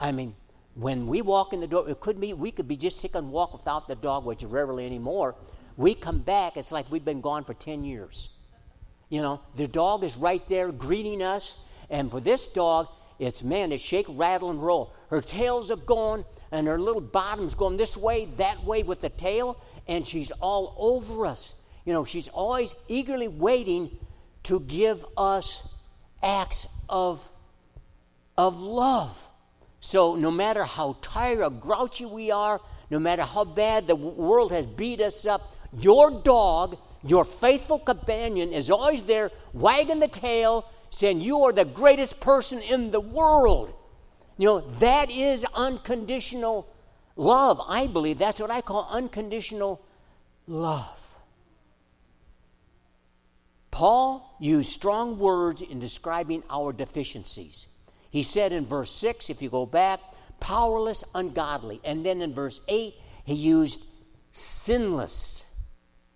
I 0.00 0.12
mean, 0.12 0.34
when 0.74 1.06
we 1.06 1.22
walk 1.22 1.52
in 1.52 1.60
the 1.60 1.66
door, 1.66 1.88
it 1.88 2.00
could 2.00 2.20
be 2.20 2.32
we 2.32 2.50
could 2.50 2.68
be 2.68 2.76
just 2.76 3.00
taking 3.00 3.20
a 3.20 3.24
walk 3.24 3.52
without 3.52 3.88
the 3.88 3.96
dog, 3.96 4.24
which 4.24 4.44
rarely 4.44 4.86
anymore. 4.86 5.34
We 5.76 5.94
come 5.94 6.18
back, 6.18 6.56
it's 6.56 6.72
like 6.72 6.90
we've 6.90 7.04
been 7.04 7.20
gone 7.20 7.44
for 7.44 7.54
10 7.54 7.84
years. 7.84 8.30
You 9.08 9.22
know, 9.22 9.40
the 9.56 9.66
dog 9.66 10.04
is 10.04 10.16
right 10.16 10.46
there 10.48 10.70
greeting 10.70 11.22
us. 11.22 11.56
And 11.90 12.10
for 12.10 12.20
this 12.20 12.46
dog, 12.46 12.88
it's 13.18 13.42
man, 13.42 13.72
it's 13.72 13.82
shake, 13.82 14.06
rattle, 14.08 14.50
and 14.50 14.62
roll. 14.62 14.92
Her 15.10 15.20
tails 15.20 15.70
are 15.70 15.76
going, 15.76 16.24
and 16.52 16.66
her 16.66 16.78
little 16.78 17.00
bottom's 17.00 17.54
going 17.54 17.76
this 17.76 17.96
way, 17.96 18.26
that 18.36 18.64
way 18.64 18.82
with 18.82 19.00
the 19.00 19.08
tail, 19.08 19.60
and 19.86 20.06
she's 20.06 20.30
all 20.32 20.74
over 20.78 21.26
us. 21.26 21.54
You 21.84 21.92
know, 21.92 22.04
she's 22.04 22.28
always 22.28 22.74
eagerly 22.86 23.28
waiting 23.28 23.98
to 24.44 24.60
give 24.60 25.04
us 25.16 25.66
acts 26.22 26.68
of, 26.88 27.30
of 28.36 28.60
love. 28.60 29.27
So, 29.80 30.16
no 30.16 30.30
matter 30.30 30.64
how 30.64 30.96
tired 31.00 31.40
or 31.40 31.50
grouchy 31.50 32.04
we 32.04 32.30
are, 32.30 32.60
no 32.90 32.98
matter 32.98 33.22
how 33.22 33.44
bad 33.44 33.86
the 33.86 33.94
world 33.94 34.52
has 34.52 34.66
beat 34.66 35.00
us 35.00 35.24
up, 35.26 35.54
your 35.72 36.10
dog, 36.22 36.78
your 37.04 37.24
faithful 37.24 37.78
companion, 37.78 38.52
is 38.52 38.70
always 38.70 39.02
there 39.02 39.30
wagging 39.52 40.00
the 40.00 40.08
tail, 40.08 40.64
saying, 40.90 41.20
You 41.20 41.42
are 41.42 41.52
the 41.52 41.64
greatest 41.64 42.20
person 42.20 42.60
in 42.60 42.90
the 42.90 43.00
world. 43.00 43.74
You 44.36 44.46
know, 44.46 44.60
that 44.78 45.10
is 45.10 45.44
unconditional 45.54 46.68
love. 47.16 47.60
I 47.68 47.86
believe 47.86 48.18
that's 48.18 48.40
what 48.40 48.50
I 48.50 48.60
call 48.60 48.88
unconditional 48.90 49.80
love. 50.46 51.16
Paul 53.70 54.36
used 54.40 54.72
strong 54.72 55.18
words 55.18 55.60
in 55.60 55.78
describing 55.78 56.42
our 56.48 56.72
deficiencies. 56.72 57.68
He 58.10 58.22
said 58.22 58.52
in 58.52 58.64
verse 58.64 58.90
6, 58.92 59.30
if 59.30 59.42
you 59.42 59.50
go 59.50 59.66
back, 59.66 60.00
powerless, 60.40 61.04
ungodly. 61.14 61.80
And 61.84 62.04
then 62.04 62.22
in 62.22 62.34
verse 62.34 62.60
8, 62.68 62.94
he 63.24 63.34
used 63.34 63.84
sinless 64.32 65.46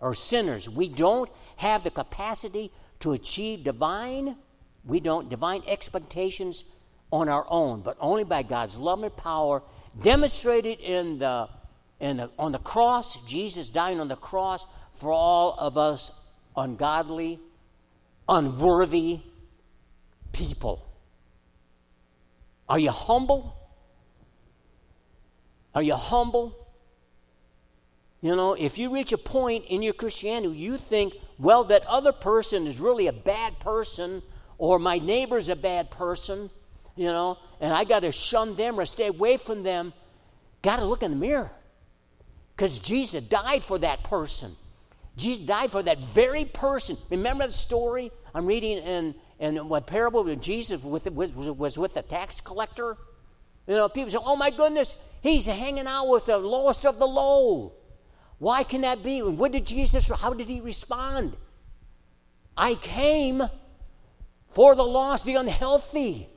or 0.01 0.15
sinners. 0.15 0.69
We 0.69 0.89
don't 0.89 1.31
have 1.57 1.85
the 1.85 1.91
capacity 1.91 2.73
to 3.01 3.13
achieve 3.13 3.65
divine, 3.65 4.37
we 4.85 5.01
don't, 5.01 5.29
divine 5.29 5.63
expectations 5.67 6.65
on 7.13 7.29
our 7.29 7.45
own, 7.49 7.83
but 7.83 7.97
only 8.01 8.25
by 8.25 8.43
God's 8.43 8.77
love 8.77 9.03
and 9.03 9.15
power 9.17 9.63
demonstrated 10.01 10.81
in 10.81 11.19
the, 11.19 11.49
in 12.01 12.17
the, 12.17 12.31
on 12.39 12.53
the 12.53 12.59
cross, 12.59 13.21
Jesus 13.27 13.71
dying 13.71 14.01
on 14.01 14.09
the 14.09 14.17
cross 14.17 14.67
for 14.95 15.13
all 15.13 15.55
of 15.59 15.77
us 15.77 16.11
ungodly, 16.57 17.39
unworthy 18.29 19.21
people. 20.33 20.87
Are 22.69 22.79
you 22.79 22.91
humble? 22.91 23.57
Are 25.75 25.83
you 25.83 25.95
humble? 25.95 26.57
You 28.21 28.37
know, 28.37 28.55
if 28.55 28.79
you 28.79 28.95
reach 28.95 29.13
a 29.13 29.19
point 29.19 29.65
in 29.67 29.83
your 29.83 29.95
Christianity 29.95 30.57
you 30.57 30.77
think, 30.77 31.15
well, 31.39 31.65
that 31.65 31.85
other 31.87 32.13
person 32.13 32.67
is 32.67 32.81
really 32.81 33.09
a 33.09 33.13
bad 33.13 33.59
person, 33.59 34.23
or 34.59 34.79
my 34.79 34.99
neighbor's 34.99 35.49
a 35.49 35.57
bad 35.57 35.91
person, 35.91 36.49
you 36.95 37.07
know, 37.07 37.37
and 37.61 37.73
I 37.73 37.83
got 37.83 38.01
to 38.01 38.13
shun 38.13 38.55
them 38.55 38.79
or 38.79 38.85
stay 38.85 39.09
away 39.09 39.39
from 39.39 39.65
them, 39.65 39.93
got 40.63 40.79
to 40.79 40.85
look 40.85 41.03
in 41.03 41.11
the 41.11 41.17
mirror. 41.17 41.51
Because 42.55 42.79
Jesus 42.79 43.25
died 43.25 43.65
for 43.65 43.79
that 43.79 44.05
person. 44.05 44.53
Jesus 45.17 45.45
died 45.45 45.73
for 45.73 45.83
that 45.83 45.99
very 45.99 46.45
person. 46.45 46.97
Remember 47.11 47.47
the 47.47 47.53
story 47.53 48.13
I'm 48.35 48.47
reading 48.47 48.79
in, 48.79 49.15
in 49.43 49.69
what 49.69 49.89
parable 49.89 50.29
of 50.29 50.41
Jesus 50.41 50.81
with, 50.83 51.11
was 51.11 51.77
with 51.77 51.95
the 51.95 52.03
tax 52.03 52.41
collector? 52.41 52.97
You 53.67 53.75
know, 53.75 53.89
people 53.89 54.11
say, 54.11 54.19
oh 54.25 54.37
my 54.37 54.51
goodness, 54.51 54.95
he's 55.21 55.47
hanging 55.47 55.89
out 55.89 56.07
with 56.09 56.27
the 56.27 56.39
lowest 56.39 56.87
of 56.87 57.01
the 57.01 57.07
low. 57.07 57.73
Why 58.39 58.63
can 58.63 58.83
that 58.83 59.03
be? 59.03 59.19
And 59.19 59.37
what 59.37 59.51
did 59.51 59.67
Jesus, 59.67 60.09
how 60.09 60.33
did 60.33 60.47
he 60.47 60.61
respond? 60.61 61.37
I 62.57 62.77
came 62.77 63.43
for 64.51 64.77
the 64.77 64.85
lost, 64.85 65.25
the 65.25 65.35
unhealthy. 65.35 66.29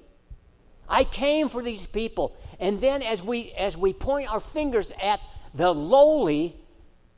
I 0.89 1.03
came 1.03 1.47
for 1.47 1.62
these 1.62 1.85
people. 1.85 2.35
And 2.59 2.81
then 2.81 3.03
as 3.03 3.21
we 3.21 3.51
as 3.51 3.77
we 3.77 3.93
point 3.93 4.31
our 4.31 4.39
fingers 4.39 4.91
at 5.01 5.19
the 5.53 5.74
lowly, 5.74 6.55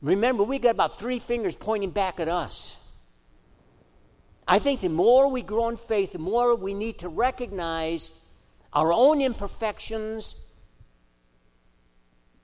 remember 0.02 0.42
we 0.42 0.58
got 0.58 0.70
about 0.70 0.98
three 0.98 1.18
fingers 1.18 1.56
pointing 1.56 1.90
back 1.90 2.20
at 2.20 2.28
us. 2.28 2.77
I 4.48 4.58
think 4.58 4.80
the 4.80 4.88
more 4.88 5.30
we 5.30 5.42
grow 5.42 5.68
in 5.68 5.76
faith, 5.76 6.12
the 6.12 6.18
more 6.18 6.56
we 6.56 6.72
need 6.72 6.98
to 7.00 7.08
recognize 7.08 8.10
our 8.72 8.90
own 8.92 9.20
imperfections 9.20 10.42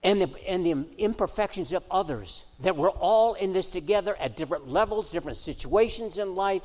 and 0.03 0.21
the, 0.21 0.31
and 0.47 0.67
the 0.67 0.85
imperfections 0.99 1.73
of 1.73 1.83
others. 1.91 2.45
That 2.61 2.77
we're 2.77 2.91
all 2.91 3.33
in 3.33 3.55
this 3.55 3.69
together 3.69 4.15
at 4.21 4.37
different 4.37 4.69
levels, 4.69 5.11
different 5.11 5.39
situations 5.39 6.19
in 6.19 6.35
life. 6.35 6.63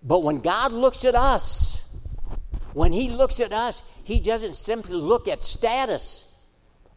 But 0.00 0.22
when 0.22 0.38
God 0.38 0.72
looks 0.72 1.04
at 1.04 1.16
us, 1.16 1.82
when 2.72 2.92
He 2.92 3.08
looks 3.08 3.40
at 3.40 3.52
us, 3.52 3.82
He 4.04 4.20
doesn't 4.20 4.54
simply 4.54 4.94
look 4.94 5.26
at 5.26 5.42
status 5.42 6.32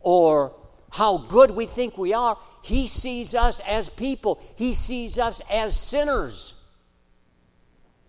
or 0.01 0.53
how 0.91 1.17
good 1.17 1.51
we 1.51 1.65
think 1.65 1.97
we 1.97 2.13
are. 2.13 2.37
He 2.61 2.85
sees 2.85 3.33
us 3.33 3.59
as 3.61 3.89
people, 3.89 4.39
He 4.55 4.75
sees 4.75 5.17
us 5.17 5.41
as 5.49 5.75
sinners. 5.75 6.56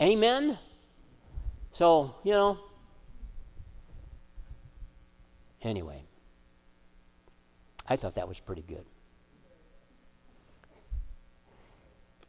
Amen? 0.01 0.59
So, 1.73 2.15
you 2.23 2.33
know, 2.33 2.59
anyway, 5.63 6.03
I 7.87 7.97
thought 7.97 8.15
that 8.15 8.29
was 8.29 8.39
pretty 8.41 8.63
good. 8.63 8.85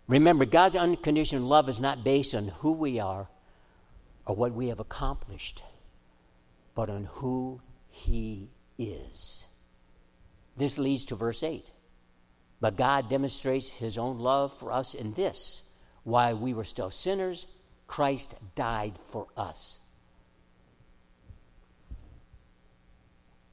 Remember, 0.08 0.46
God's 0.46 0.76
unconditional 0.76 1.48
love 1.48 1.70
is 1.70 1.80
not 1.80 2.04
based 2.04 2.34
on 2.34 2.48
who 2.48 2.74
we 2.74 3.00
are 3.00 3.28
or 4.26 4.36
what 4.36 4.54
we 4.54 4.70
have 4.70 4.80
accomplished, 4.80 5.64
but 6.74 6.90
on 6.90 7.06
who 7.14 7.62
He 7.92 8.50
is. 8.80 9.46
This 10.58 10.80
leads 10.80 11.06
to 11.06 11.16
verse 11.16 11.44
8. 11.44 11.70
But 12.60 12.76
God 12.76 13.08
demonstrates 13.08 13.70
His 13.70 14.00
own 14.00 14.18
love 14.18 14.58
for 14.58 14.72
us 14.72 14.96
in 14.96 15.14
this 15.14 15.64
while 16.04 16.36
we 16.36 16.56
were 16.56 16.64
still 16.64 16.90
sinners, 16.90 17.46
Christ 17.90 18.36
died 18.56 18.94
for 19.04 19.28
us. 19.36 19.80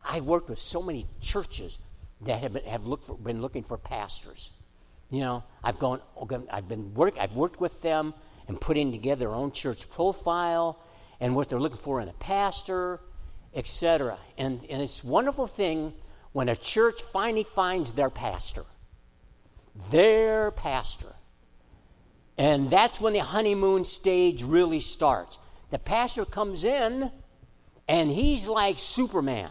I've 0.05 0.25
worked 0.25 0.51
with 0.51 0.61
so 0.61 0.83
many 0.83 1.07
churches 1.21 1.81
that 2.21 2.41
have 2.43 2.53
been, 2.53 2.65
have 2.65 2.85
for, 3.03 3.17
been 3.17 3.41
looking 3.43 3.65
for 3.65 3.79
pastors. 3.79 4.53
You 5.11 5.21
know, 5.21 5.45
I've 5.65 5.79
gone, 5.79 6.01
I've 6.53 6.69
been 6.69 6.95
work, 6.95 7.15
I've 7.19 7.33
worked 7.33 7.61
with 7.61 7.83
them 7.83 8.15
and 8.47 8.61
putting 8.61 8.93
together 8.93 9.21
their 9.21 9.35
own 9.35 9.51
church 9.51 9.91
profile 9.91 10.79
and 11.19 11.35
what 11.35 11.49
they're 11.49 11.59
looking 11.59 11.79
for 11.79 12.01
in 12.01 12.09
a 12.09 12.13
pastor. 12.13 13.01
etc. 13.55 14.19
And, 14.37 14.61
and 14.69 14.83
it's 14.83 15.03
a 15.03 15.07
wonderful 15.07 15.47
thing 15.47 15.95
when 16.33 16.51
a 16.51 16.57
church 16.57 17.01
finally 17.01 17.45
finds 17.45 17.93
their 17.93 18.11
pastor. 18.11 18.67
Their 19.91 20.51
pastor. 20.51 21.16
And 22.39 22.69
that's 22.71 23.01
when 23.01 23.15
the 23.15 23.21
honeymoon 23.21 23.85
stage 23.85 24.43
really 24.43 24.81
starts. 24.81 25.39
The 25.71 25.79
pastor 25.79 26.25
comes 26.25 26.65
in 26.65 27.11
and 27.89 28.11
he's 28.11 28.47
like 28.47 28.79
Superman. 28.79 29.51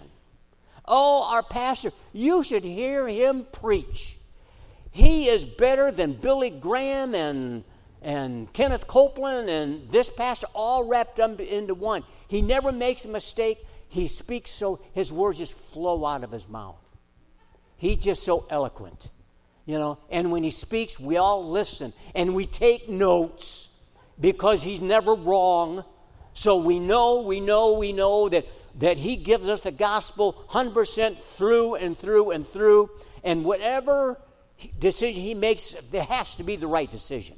Oh, 0.88 1.32
our 1.34 1.42
pastor, 1.42 1.92
you 2.14 2.44
should 2.44 2.64
hear 2.64 3.08
him 3.08 3.48
preach. 3.52 4.18
He 4.92 5.28
is 5.28 5.44
better 5.44 5.92
than 5.92 6.14
Billy 6.14 6.50
Graham 6.52 7.16
and, 7.16 7.64
and 8.02 8.52
Kenneth 8.54 8.88
Copeland 8.88 9.50
and 9.50 9.90
this 9.92 10.10
pastor, 10.10 10.48
all 10.54 10.86
wrapped 10.86 11.20
up 11.20 11.40
into 11.40 11.74
one. 11.74 12.04
He 12.28 12.42
never 12.42 12.72
makes 12.72 13.04
a 13.04 13.10
mistake. 13.10 13.66
He 13.90 14.08
speaks 14.08 14.52
so 14.52 14.80
his 14.94 15.12
words 15.12 15.40
just 15.40 15.58
flow 15.58 16.06
out 16.06 16.24
of 16.24 16.32
his 16.32 16.48
mouth. 16.48 16.78
He's 17.78 17.98
just 17.98 18.24
so 18.24 18.46
eloquent, 18.50 19.10
you 19.66 19.80
know. 19.80 19.98
And 20.10 20.32
when 20.32 20.44
he 20.44 20.52
speaks, 20.52 21.00
we 21.00 21.18
all 21.18 21.50
listen 21.50 21.94
and 22.14 22.36
we 22.36 22.46
take 22.46 22.90
notes 22.90 23.70
because 24.20 24.64
he's 24.64 24.82
never 24.82 25.14
wrong. 25.14 25.84
So 26.34 26.58
we 26.58 26.80
know, 26.80 27.22
we 27.22 27.40
know, 27.40 27.74
we 27.74 27.92
know 27.92 28.30
that, 28.30 28.46
that 28.80 28.98
he 28.98 29.16
gives 29.16 29.48
us 29.50 29.62
the 29.62 29.72
gospel 29.72 30.46
100% 30.50 31.18
through 31.18 31.76
and 31.76 31.98
through 31.98 32.32
and 32.32 32.46
through. 32.46 32.90
And 33.24 33.44
whatever 33.44 34.22
decision 34.80 35.22
he 35.22 35.34
makes, 35.34 35.76
there 35.92 36.04
has 36.04 36.36
to 36.36 36.44
be 36.44 36.56
the 36.56 36.68
right 36.68 36.90
decision. 36.90 37.38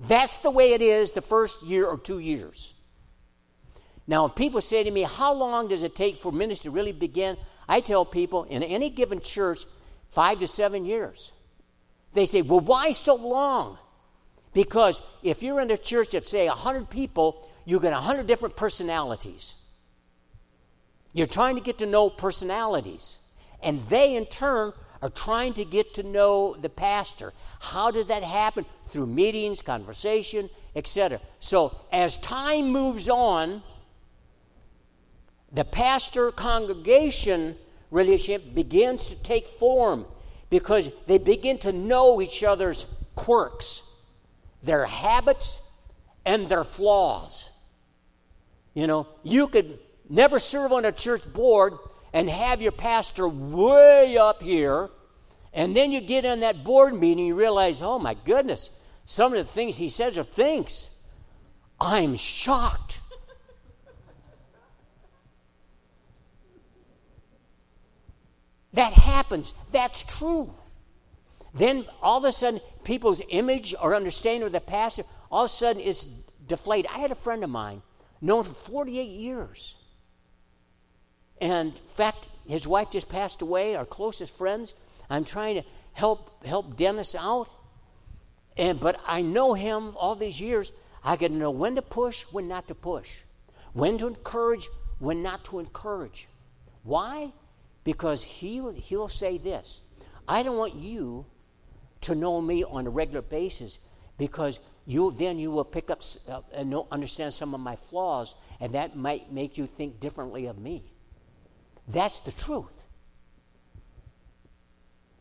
That's 0.00 0.38
the 0.38 0.50
way 0.50 0.72
it 0.72 0.82
is 0.82 1.12
the 1.12 1.22
first 1.22 1.62
year 1.62 1.86
or 1.86 1.98
two 1.98 2.18
years. 2.18 2.74
Now, 4.06 4.28
people 4.28 4.60
say 4.60 4.84
to 4.84 4.90
me, 4.90 5.02
How 5.02 5.32
long 5.32 5.68
does 5.68 5.82
it 5.82 5.94
take 5.94 6.18
for 6.18 6.30
ministry 6.30 6.68
to 6.68 6.74
really 6.74 6.92
begin? 6.92 7.36
I 7.68 7.80
tell 7.80 8.04
people 8.04 8.44
in 8.44 8.62
any 8.62 8.90
given 8.90 9.20
church, 9.20 9.64
five 10.14 10.38
to 10.40 10.48
seven 10.48 10.84
years. 10.84 11.32
They 12.12 12.26
say, 12.26 12.42
Well, 12.42 12.60
why 12.60 12.92
so 12.92 13.16
long? 13.16 13.78
Because 14.52 15.02
if 15.22 15.42
you're 15.42 15.60
in 15.60 15.70
a 15.70 15.76
church 15.76 16.14
of, 16.14 16.24
say, 16.24 16.46
100 16.46 16.88
people, 16.88 17.48
you 17.64 17.80
get 17.80 17.92
100 17.92 18.26
different 18.26 18.56
personalities. 18.56 19.56
You're 21.12 21.26
trying 21.26 21.56
to 21.56 21.60
get 21.60 21.78
to 21.78 21.86
know 21.86 22.08
personalities. 22.08 23.18
And 23.62 23.80
they, 23.88 24.14
in 24.14 24.26
turn, 24.26 24.72
are 25.02 25.08
trying 25.08 25.54
to 25.54 25.64
get 25.64 25.94
to 25.94 26.02
know 26.02 26.54
the 26.54 26.68
pastor. 26.68 27.32
How 27.60 27.90
does 27.90 28.06
that 28.06 28.22
happen? 28.22 28.64
Through 28.90 29.06
meetings, 29.06 29.60
conversation, 29.60 30.48
etc. 30.76 31.20
So, 31.40 31.76
as 31.92 32.16
time 32.18 32.70
moves 32.70 33.08
on, 33.08 33.62
the 35.52 35.64
pastor 35.64 36.30
congregation 36.30 37.56
relationship 37.94 38.54
begins 38.54 39.08
to 39.08 39.14
take 39.14 39.46
form 39.46 40.04
because 40.50 40.90
they 41.06 41.16
begin 41.16 41.58
to 41.58 41.72
know 41.72 42.20
each 42.20 42.42
other's 42.42 42.86
quirks, 43.14 43.82
their 44.62 44.84
habits, 44.84 45.62
and 46.26 46.48
their 46.48 46.64
flaws. 46.64 47.50
You 48.74 48.88
know, 48.88 49.06
you 49.22 49.46
could 49.46 49.78
never 50.08 50.40
serve 50.40 50.72
on 50.72 50.84
a 50.84 50.92
church 50.92 51.32
board 51.32 51.74
and 52.12 52.28
have 52.28 52.60
your 52.60 52.72
pastor 52.72 53.28
way 53.28 54.18
up 54.18 54.42
here, 54.42 54.90
and 55.52 55.76
then 55.76 55.92
you 55.92 56.00
get 56.00 56.24
in 56.24 56.40
that 56.40 56.64
board 56.64 56.98
meeting, 56.98 57.26
you 57.26 57.34
realize, 57.36 57.80
oh 57.80 57.98
my 58.00 58.14
goodness, 58.14 58.70
some 59.06 59.32
of 59.32 59.38
the 59.38 59.44
things 59.44 59.76
he 59.76 59.88
says 59.88 60.18
or 60.18 60.24
thinks, 60.24 60.90
I'm 61.80 62.16
shocked. 62.16 63.00
That 68.74 68.92
happens. 68.92 69.54
That's 69.72 70.04
true. 70.04 70.52
Then 71.54 71.86
all 72.02 72.18
of 72.18 72.24
a 72.24 72.32
sudden, 72.32 72.60
people's 72.82 73.22
image 73.28 73.74
or 73.80 73.94
understanding 73.94 74.46
of 74.46 74.52
the 74.52 74.60
pastor 74.60 75.04
all 75.30 75.44
of 75.44 75.50
a 75.50 75.52
sudden 75.52 75.82
is 75.82 76.04
deflated. 76.46 76.90
I 76.92 76.98
had 76.98 77.10
a 77.10 77.16
friend 77.16 77.42
of 77.42 77.50
mine, 77.50 77.82
known 78.20 78.44
for 78.44 78.52
48 78.52 79.02
years. 79.08 79.76
And 81.40 81.70
in 81.70 81.88
fact, 81.88 82.28
his 82.46 82.66
wife 82.66 82.90
just 82.90 83.08
passed 83.08 83.42
away, 83.42 83.74
our 83.74 83.84
closest 83.84 84.36
friends. 84.36 84.74
I'm 85.10 85.24
trying 85.24 85.56
to 85.56 85.64
help 85.92 86.44
help 86.44 86.76
Dennis 86.76 87.14
out. 87.14 87.48
And 88.56 88.78
but 88.78 89.00
I 89.06 89.22
know 89.22 89.54
him 89.54 89.94
all 89.96 90.14
these 90.14 90.40
years. 90.40 90.72
I 91.02 91.16
to 91.16 91.28
know 91.28 91.50
when 91.50 91.74
to 91.74 91.82
push, 91.82 92.22
when 92.24 92.48
not 92.48 92.68
to 92.68 92.74
push. 92.74 93.22
When 93.72 93.98
to 93.98 94.06
encourage, 94.06 94.68
when 94.98 95.22
not 95.22 95.44
to 95.46 95.58
encourage. 95.58 96.28
Why? 96.82 97.32
Because 97.84 98.22
he, 98.22 98.62
he'll 98.76 99.08
say 99.08 99.38
this 99.38 99.82
I 100.26 100.42
don't 100.42 100.56
want 100.56 100.74
you 100.74 101.26
to 102.02 102.14
know 102.14 102.40
me 102.40 102.64
on 102.64 102.86
a 102.86 102.90
regular 102.90 103.22
basis 103.22 103.78
because 104.18 104.60
you 104.86 105.10
then 105.12 105.38
you 105.38 105.50
will 105.50 105.64
pick 105.64 105.90
up 105.90 106.02
uh, 106.28 106.40
and 106.52 106.74
understand 106.90 107.32
some 107.32 107.54
of 107.54 107.60
my 107.60 107.76
flaws 107.76 108.34
and 108.60 108.74
that 108.74 108.96
might 108.96 109.32
make 109.32 109.56
you 109.56 109.66
think 109.66 110.00
differently 110.00 110.46
of 110.46 110.58
me. 110.58 110.84
That's 111.88 112.20
the 112.20 112.32
truth. 112.32 112.86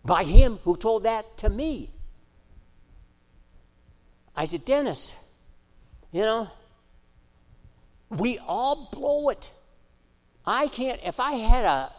By 0.05 0.25
him 0.25 0.59
who 0.63 0.75
told 0.75 1.03
that 1.03 1.37
to 1.37 1.49
me. 1.49 1.91
I 4.35 4.45
said 4.45 4.65
Dennis 4.65 5.13
you 6.11 6.21
know 6.21 6.49
we 8.09 8.37
all 8.39 8.89
blow 8.91 9.29
it. 9.29 9.51
I 10.45 10.67
can't 10.67 10.99
if 11.03 11.19
i 11.19 11.33
had 11.33 11.65
a 11.65 11.91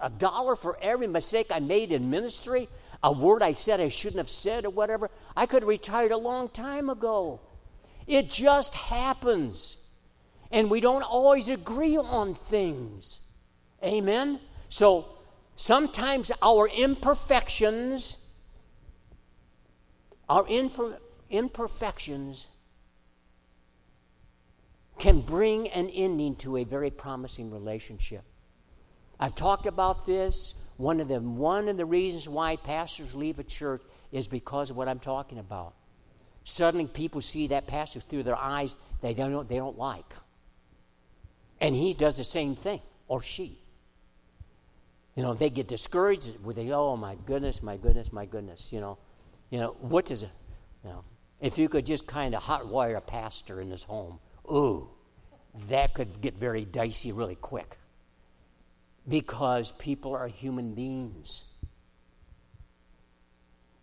a 0.00 0.10
dollar 0.10 0.56
for 0.56 0.78
every 0.80 1.06
mistake 1.06 1.48
I 1.50 1.60
made 1.60 1.92
in 1.92 2.10
ministry, 2.10 2.68
a 3.02 3.12
word 3.12 3.42
I 3.42 3.52
said 3.52 3.80
I 3.80 3.88
shouldn't 3.88 4.18
have 4.18 4.30
said, 4.30 4.64
or 4.64 4.70
whatever. 4.70 5.10
I 5.36 5.46
could 5.46 5.62
have 5.62 5.68
retired 5.68 6.12
a 6.12 6.16
long 6.16 6.48
time 6.48 6.88
ago. 6.88 7.40
It 8.06 8.30
just 8.30 8.74
happens. 8.74 9.78
And 10.50 10.70
we 10.70 10.80
don't 10.80 11.02
always 11.02 11.48
agree 11.48 11.96
on 11.96 12.34
things. 12.34 13.20
Amen? 13.82 14.40
So 14.68 15.06
sometimes 15.56 16.30
our 16.40 16.68
imperfections, 16.68 18.18
our 20.28 20.44
imper- 20.44 20.98
imperfections, 21.30 22.48
can 24.98 25.20
bring 25.20 25.68
an 25.68 25.88
ending 25.90 26.36
to 26.36 26.56
a 26.56 26.64
very 26.64 26.90
promising 26.90 27.50
relationship. 27.50 28.24
I've 29.18 29.34
talked 29.34 29.66
about 29.66 30.06
this. 30.06 30.54
One 30.76 31.00
of 31.00 31.08
the 31.08 31.20
one 31.20 31.68
of 31.68 31.76
the 31.76 31.86
reasons 31.86 32.28
why 32.28 32.56
pastors 32.56 33.14
leave 33.14 33.38
a 33.38 33.44
church 33.44 33.82
is 34.12 34.28
because 34.28 34.70
of 34.70 34.76
what 34.76 34.88
I'm 34.88 34.98
talking 34.98 35.38
about. 35.38 35.74
Suddenly 36.44 36.86
people 36.86 37.20
see 37.20 37.48
that 37.48 37.66
pastor 37.66 38.00
through 38.00 38.24
their 38.24 38.36
eyes 38.36 38.74
they 39.00 39.14
don't 39.14 39.48
they 39.48 39.56
don't 39.56 39.78
like. 39.78 40.14
And 41.60 41.74
he 41.74 41.94
does 41.94 42.18
the 42.18 42.24
same 42.24 42.54
thing, 42.54 42.82
or 43.08 43.22
she. 43.22 43.58
You 45.14 45.22
know, 45.22 45.32
they 45.32 45.48
get 45.48 45.66
discouraged 45.66 46.38
with 46.44 46.56
they, 46.56 46.70
oh 46.70 46.96
my 46.98 47.16
goodness, 47.24 47.62
my 47.62 47.78
goodness, 47.78 48.12
my 48.12 48.26
goodness, 48.26 48.70
you 48.70 48.80
know. 48.80 48.98
You 49.48 49.60
know, 49.60 49.76
what 49.80 50.06
does 50.06 50.24
it 50.24 50.30
you 50.84 50.90
know, 50.90 51.04
if 51.40 51.56
you 51.56 51.68
could 51.68 51.86
just 51.86 52.06
kind 52.06 52.34
of 52.34 52.42
hotwire 52.42 52.96
a 52.96 53.00
pastor 53.00 53.60
in 53.60 53.70
his 53.70 53.84
home, 53.84 54.18
ooh, 54.50 54.88
that 55.68 55.94
could 55.94 56.20
get 56.20 56.34
very 56.34 56.64
dicey 56.64 57.12
really 57.12 57.34
quick 57.34 57.78
because 59.08 59.72
people 59.72 60.14
are 60.14 60.26
human 60.26 60.74
beings. 60.74 61.44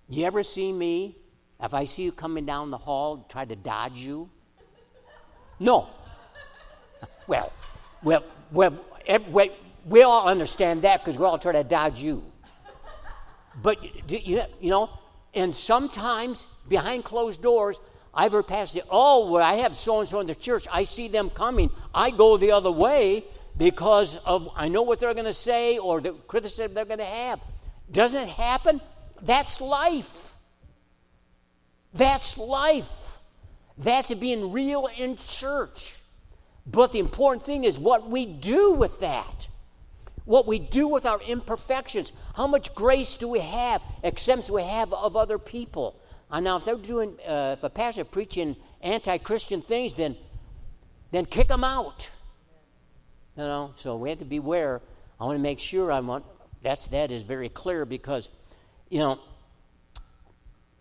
You 0.09 0.25
ever 0.25 0.43
see 0.43 0.71
me? 0.71 1.17
If 1.61 1.73
I 1.73 1.85
see 1.85 2.03
you 2.03 2.11
coming 2.11 2.45
down 2.45 2.71
the 2.71 2.77
hall, 2.77 3.25
try 3.29 3.45
to 3.45 3.55
dodge 3.55 3.99
you? 3.99 4.29
No. 5.59 5.87
Well, 7.25 7.53
well, 8.03 8.23
well, 8.51 8.73
we, 9.85 10.03
all 10.03 10.27
understand 10.27 10.81
that 10.81 11.01
because 11.01 11.17
we 11.17 11.25
all 11.25 11.37
try 11.37 11.53
to 11.53 11.63
dodge 11.63 12.01
you. 12.01 12.23
But 13.61 13.77
you, 14.11 14.43
know, 14.61 14.89
and 15.33 15.55
sometimes 15.55 16.47
behind 16.67 17.05
closed 17.05 17.41
doors, 17.41 17.79
I've 18.13 18.33
heard 18.33 18.47
pastors 18.47 18.81
say, 18.81 18.87
"Oh, 18.91 19.31
well, 19.31 19.43
I 19.43 19.55
have 19.55 19.73
so 19.75 19.99
and 19.99 20.09
so 20.09 20.19
in 20.19 20.27
the 20.27 20.35
church. 20.35 20.67
I 20.71 20.83
see 20.83 21.07
them 21.07 21.29
coming. 21.29 21.71
I 21.95 22.11
go 22.11 22.37
the 22.37 22.51
other 22.51 22.71
way 22.71 23.25
because 23.57 24.17
of 24.17 24.49
I 24.55 24.67
know 24.67 24.81
what 24.81 24.99
they're 24.99 25.13
going 25.13 25.25
to 25.25 25.33
say 25.33 25.77
or 25.77 26.01
the 26.01 26.13
criticism 26.27 26.73
they're 26.73 26.85
going 26.85 26.99
to 26.99 27.05
have. 27.05 27.39
Doesn't 27.91 28.21
it 28.21 28.29
happen? 28.29 28.81
That's 29.21 29.61
life. 29.61 30.33
That's 31.93 32.37
life. 32.37 33.17
That's 33.77 34.13
being 34.13 34.51
real 34.51 34.89
in 34.97 35.17
church. 35.17 35.97
But 36.65 36.91
the 36.91 36.99
important 36.99 37.45
thing 37.45 37.63
is 37.63 37.79
what 37.79 38.09
we 38.09 38.25
do 38.25 38.73
with 38.73 38.99
that. 39.01 39.47
What 40.25 40.47
we 40.47 40.59
do 40.59 40.87
with 40.87 41.05
our 41.05 41.21
imperfections. 41.21 42.13
How 42.35 42.47
much 42.47 42.73
grace 42.73 43.17
do 43.17 43.27
we 43.27 43.39
have, 43.39 43.81
acceptance 44.03 44.49
we 44.49 44.63
have 44.63 44.93
of 44.93 45.17
other 45.17 45.37
people? 45.37 45.99
And 46.31 46.45
now, 46.45 46.57
if 46.57 46.65
they're 46.65 46.77
doing, 46.77 47.17
uh, 47.27 47.55
if 47.57 47.63
a 47.63 47.69
pastor 47.69 48.05
preaching 48.05 48.55
anti-Christian 48.81 49.61
things, 49.61 49.93
then, 49.93 50.15
then 51.11 51.25
kick 51.25 51.49
them 51.49 51.63
out. 51.63 52.09
You 53.35 53.43
know, 53.43 53.73
so 53.75 53.95
we 53.97 54.09
have 54.09 54.19
to 54.19 54.25
beware. 54.25 54.81
I 55.19 55.25
want 55.25 55.37
to 55.37 55.41
make 55.41 55.59
sure 55.59 55.91
I 55.91 55.99
want 55.99 56.25
that's 56.63 56.87
that 56.87 57.11
is 57.11 57.23
very 57.23 57.49
clear 57.49 57.85
because, 57.85 58.29
you 58.89 58.99
know, 58.99 59.19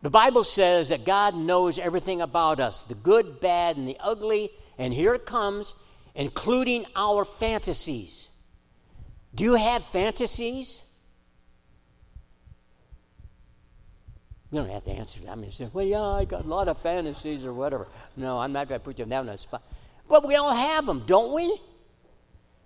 the 0.01 0.11
Bible 0.11 0.45
says 0.45 0.89
that 0.89 1.05
God 1.05 1.35
knows 1.35 1.79
everything 1.79 2.21
about 2.21 2.61
us, 2.61 2.83
the 2.83 2.95
good, 2.95 3.41
bad, 3.41 3.77
and 3.77 3.87
the 3.87 3.97
ugly, 4.01 4.51
and 4.79 4.95
here 4.95 5.15
it 5.15 5.27
comes, 5.27 5.75
including 6.15 6.87
our 6.97 7.25
fantasies. 7.25 8.31
Do 9.35 9.45
you 9.45 9.55
have 9.55 9.85
fantasies? 9.85 10.83
You 14.51 14.59
don't 14.59 14.71
have 14.71 14.85
to 14.85 14.91
answer 14.91 15.21
that. 15.21 15.31
I 15.31 15.35
mean, 15.35 15.51
say, 15.51 15.69
well, 15.73 15.85
yeah, 15.85 16.03
I 16.03 16.25
got 16.27 16.45
a 16.45 16.49
lot 16.49 16.69
of 16.69 16.79
fantasies 16.79 17.45
or 17.45 17.53
whatever. 17.53 17.89
No, 18.17 18.39
I'm 18.39 18.53
not 18.53 18.69
going 18.69 18.81
to 18.81 18.85
put 18.85 18.99
you 18.99 19.07
down 19.07 19.21
on 19.21 19.27
the 19.27 19.39
spot. 19.39 19.63
But 20.09 20.27
we 20.27 20.35
all 20.37 20.55
have 20.55 20.85
them, 20.85 21.05
don't 21.07 21.33
we? 21.33 21.59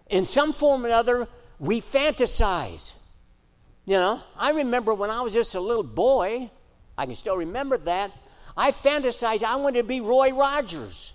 In 0.09 0.25
some 0.25 0.53
form 0.53 0.87
or 0.87 0.90
other, 0.90 1.29
we 1.59 1.81
fantasize. 1.81 2.95
You 3.85 3.95
know, 3.95 4.21
I 4.37 4.51
remember 4.51 4.95
when 4.95 5.11
I 5.11 5.21
was 5.21 5.33
just 5.33 5.55
a 5.55 5.61
little 5.61 5.85
boy, 5.85 6.51
I 6.99 7.07
can 7.07 7.14
still 7.14 7.37
remember 7.37 7.79
that. 7.79 8.11
I 8.57 8.73
fantasized 8.73 9.42
I 9.42 9.57
wanted 9.57 9.83
to 9.83 9.88
be 9.88 10.01
Roy 10.01 10.33
Rogers. 10.33 11.12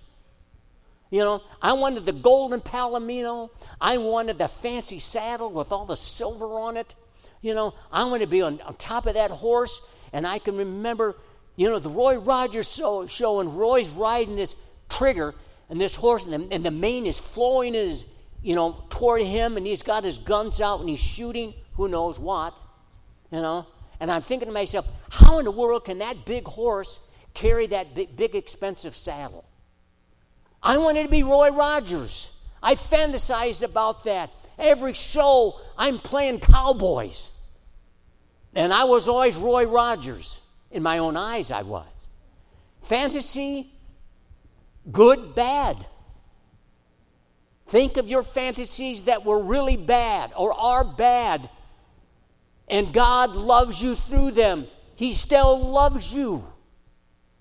You 1.10 1.20
know, 1.20 1.42
I 1.62 1.74
wanted 1.74 2.06
the 2.06 2.14
golden 2.14 2.62
palomino. 2.62 3.50
I 3.82 3.98
wanted 3.98 4.38
the 4.38 4.48
fancy 4.48 5.00
saddle 5.00 5.52
with 5.52 5.72
all 5.72 5.86
the 5.86 5.98
silver 5.98 6.46
on 6.60 6.78
it. 6.78 6.96
You 7.42 7.54
know, 7.54 7.74
I 7.92 8.06
wanted 8.06 8.26
to 8.26 8.32
be 8.32 8.42
on, 8.42 8.62
on 8.62 8.76
top 8.76 9.06
of 9.06 9.16
that 9.16 9.32
horse. 9.32 9.82
And 10.14 10.26
I 10.26 10.40
can 10.40 10.56
remember, 10.56 11.16
you 11.58 11.70
know, 11.70 11.80
the 11.80 11.90
Roy 11.90 12.18
Rogers 12.18 12.74
show, 12.74 13.06
show 13.08 13.42
and 13.42 13.58
Roy's 13.58 13.90
riding 13.90 14.36
this 14.36 14.56
Trigger 14.92 15.34
and 15.70 15.80
this 15.80 15.96
horse, 15.96 16.26
and 16.26 16.34
the, 16.34 16.54
and 16.54 16.66
the 16.66 16.72
mane 16.72 17.06
is 17.06 17.18
flowing 17.18 17.74
his, 17.74 18.06
you 18.42 18.56
know, 18.56 18.86
toward 18.90 19.22
him, 19.22 19.58
and 19.58 19.66
he's 19.66 19.84
got 19.84 20.04
his 20.04 20.18
guns 20.18 20.62
out 20.62 20.80
and 20.80 20.90
he's 20.90 21.00
shooting 21.00 21.54
who 21.74 21.88
knows 21.88 22.20
what, 22.20 22.60
you 23.32 23.42
know. 23.42 23.68
And 24.00 24.12
I'm 24.12 24.22
thinking 24.22 24.48
to 24.48 24.54
myself, 24.54 24.86
how 25.10 25.40
in 25.40 25.46
the 25.46 25.52
world 25.52 25.86
can 25.86 26.00
that 26.00 26.26
big 26.26 26.46
horse 26.46 27.00
carry 27.34 27.68
that 27.68 27.94
big, 27.94 28.16
big 28.16 28.36
expensive 28.36 28.96
saddle? 28.96 29.46
I 30.64 30.78
wanted 30.78 31.04
to 31.04 31.10
be 31.10 31.24
Roy 31.24 31.50
Rogers. 31.50 32.36
I 32.62 32.76
fantasized 32.76 33.64
about 33.64 34.04
that. 34.04 34.30
Every 34.60 34.94
show, 34.94 35.60
I'm 35.78 35.98
playing 35.98 36.40
cowboys. 36.40 37.32
And 38.54 38.74
I 38.74 38.84
was 38.84 39.08
always 39.08 39.38
Roy 39.38 39.66
Rogers. 39.66 40.42
In 40.72 40.84
my 40.84 41.00
own 41.00 41.18
eyes, 41.18 41.52
I 41.52 41.64
was. 41.64 41.86
Fantasy, 42.84 43.72
good, 44.92 45.36
bad. 45.36 45.86
Think 47.72 47.96
of 47.96 48.10
your 48.10 48.22
fantasies 48.22 49.04
that 49.04 49.24
were 49.24 49.42
really 49.42 49.78
bad 49.78 50.34
or 50.36 50.52
are 50.52 50.84
bad, 50.84 51.50
and 52.68 52.94
God 52.94 53.34
loves 53.34 53.82
you 53.82 53.96
through 53.96 54.32
them. 54.32 54.68
He 54.98 55.14
still 55.14 55.58
loves 55.58 56.14
you. 56.14 56.44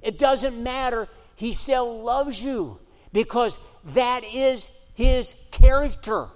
It 0.01 0.21
doesn't 0.21 0.57
matter. 0.63 1.09
He 1.35 1.53
still 1.53 2.05
loves 2.05 2.45
you 2.45 2.79
because 3.13 3.59
that 3.87 4.23
is 4.33 4.71
His 4.95 5.35
character. 5.51 6.29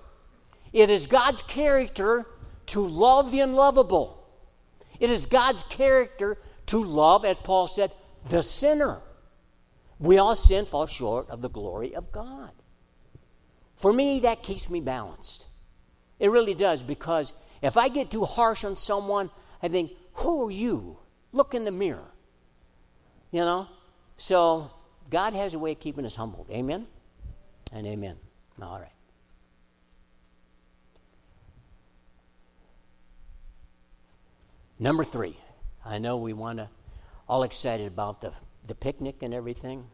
It 0.72 0.90
is 0.90 1.07
God's 1.07 1.42
character 1.42 2.26
to 2.66 2.85
love 2.85 3.30
the 3.30 3.38
unlovable. 3.38 4.26
It 4.98 5.09
is 5.09 5.26
God's 5.26 5.62
character 5.62 6.37
to 6.66 6.83
love, 6.83 7.24
as 7.24 7.38
Paul 7.38 7.68
said, 7.68 7.92
the 8.28 8.42
sinner. 8.42 9.02
We 10.00 10.18
all 10.18 10.35
sin, 10.35 10.66
fall 10.66 10.88
short 10.88 11.30
of 11.30 11.42
the 11.42 11.48
glory 11.48 11.94
of 11.94 12.11
God. 12.11 12.50
For 13.85 13.92
me, 13.92 14.18
that 14.20 14.42
keeps 14.42 14.70
me 14.70 14.81
balanced. 14.81 15.47
It 16.18 16.31
really 16.31 16.55
does, 16.55 16.83
because 16.83 17.35
if 17.61 17.77
I 17.77 17.90
get 17.90 18.11
too 18.11 18.25
harsh 18.25 18.64
on 18.64 18.77
someone, 18.77 19.29
I 19.62 19.68
think, 19.68 19.92
who 20.14 20.49
are 20.49 20.51
you? 20.51 21.01
Look 21.33 21.53
in 21.53 21.66
the 21.66 21.70
mirror. 21.70 22.11
You 23.31 23.40
know? 23.40 23.68
So, 24.16 24.70
God 25.11 25.35
has 25.35 25.53
a 25.53 25.59
way 25.59 25.73
of 25.73 25.81
keeping 25.81 26.07
us 26.07 26.16
humbled. 26.16 26.47
Amen? 26.51 26.87
And 27.75 27.87
amen. 27.87 28.16
All 28.62 28.79
right. 28.79 28.88
Number 34.79 35.05
three, 35.05 35.37
I 35.85 35.99
know 35.99 36.16
we 36.16 36.33
want 36.33 36.59
to 36.59 36.70
all 37.29 37.42
excited 37.42 37.88
about 37.88 38.23
the, 38.23 38.33
the 38.66 38.75
picnic 38.75 39.16
and 39.20 39.35
everything. 39.35 39.88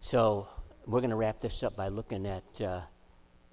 So 0.00 0.48
we're 0.86 1.00
going 1.00 1.10
to 1.10 1.16
wrap 1.16 1.40
this 1.40 1.62
up 1.62 1.76
by 1.76 1.88
looking 1.88 2.26
at 2.26 2.60
uh, 2.60 2.80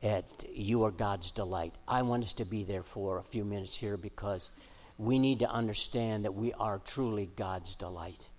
at 0.01 0.45
you 0.53 0.83
are 0.83 0.91
God's 0.91 1.31
delight. 1.31 1.73
I 1.87 2.01
want 2.03 2.23
us 2.23 2.33
to 2.33 2.45
be 2.45 2.63
there 2.63 2.83
for 2.83 3.17
a 3.17 3.23
few 3.23 3.43
minutes 3.43 3.77
here 3.77 3.97
because 3.97 4.49
we 4.97 5.19
need 5.19 5.39
to 5.39 5.49
understand 5.49 6.25
that 6.25 6.33
we 6.33 6.53
are 6.53 6.79
truly 6.79 7.29
God's 7.35 7.75
delight. 7.75 8.29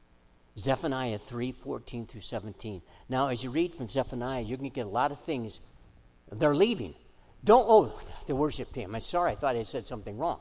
Zephaniah 0.58 1.18
3 1.18 1.52
14 1.52 2.06
through 2.06 2.20
17. 2.20 2.82
Now, 3.08 3.28
as 3.28 3.44
you 3.44 3.50
read 3.50 3.74
from 3.74 3.88
Zephaniah, 3.88 4.42
you're 4.42 4.58
going 4.58 4.70
to 4.70 4.74
get 4.74 4.86
a 4.86 4.90
lot 4.90 5.12
of 5.12 5.20
things. 5.20 5.60
They're 6.30 6.54
leaving. 6.54 6.94
Don't, 7.44 7.64
oh, 7.68 7.98
the 8.26 8.34
worship 8.34 8.72
team. 8.72 8.94
I'm 8.94 9.00
sorry, 9.00 9.32
I 9.32 9.34
thought 9.34 9.56
I 9.56 9.62
said 9.62 9.86
something 9.86 10.18
wrong. 10.18 10.40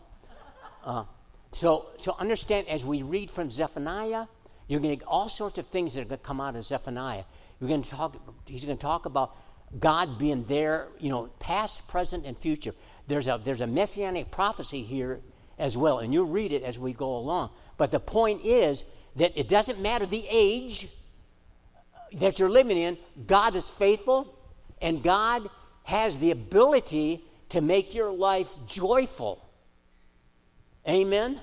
Uh, 0.84 1.04
so, 1.52 1.88
so 1.98 2.16
understand 2.20 2.68
as 2.68 2.84
we 2.84 3.02
read 3.04 3.32
from 3.32 3.50
Zephaniah, 3.50 4.26
you're 4.68 4.80
going 4.80 4.92
to 4.92 4.98
get 4.98 5.08
all 5.08 5.30
sorts 5.30 5.58
of 5.58 5.68
things 5.68 5.94
that 5.94 6.02
are 6.02 6.06
going 6.06 6.20
to 6.20 6.26
come 6.26 6.42
out 6.42 6.56
of 6.56 6.64
Zephaniah. 6.64 7.24
You're 7.60 7.68
going 7.68 7.82
to 7.82 7.90
talk, 7.90 8.16
he's 8.48 8.66
going 8.66 8.78
to 8.78 8.82
talk 8.82 9.06
about 9.06 9.36
God 9.80 10.18
being 10.18 10.46
there, 10.46 10.88
you 11.00 11.10
know, 11.10 11.30
past, 11.40 11.88
present, 11.88 12.26
and 12.26 12.38
future. 12.38 12.74
There's 13.08 13.28
a, 13.28 13.40
there's 13.44 13.62
a 13.62 13.68
messianic 13.68 14.32
prophecy 14.32 14.82
here 14.82 15.20
as 15.58 15.78
well, 15.78 16.00
and 16.00 16.14
you'll 16.14 16.28
read 16.28 16.54
it 16.54 16.64
as 16.64 16.80
we 16.80 16.94
go 16.94 17.18
along. 17.18 17.52
But 17.78 17.92
the 17.92 18.00
point 18.00 18.44
is 18.44 18.86
that 19.18 19.38
it 19.38 19.48
doesn't 19.48 19.80
matter 19.80 20.06
the 20.06 20.26
age 20.30 20.88
that 22.14 22.40
you're 22.40 22.50
living 22.50 22.78
in, 22.78 22.98
God 23.28 23.56
is 23.56 23.70
faithful, 23.70 24.36
and 24.82 25.04
God 25.04 25.50
has 25.84 26.18
the 26.18 26.32
ability 26.32 27.24
to 27.50 27.62
make 27.62 27.94
your 27.94 28.12
life 28.12 28.56
joyful. 28.66 29.44
Amen 30.88 31.40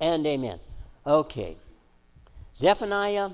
and 0.00 0.26
amen. 0.26 0.60
Okay. 1.06 1.56
Zephaniah 2.54 3.30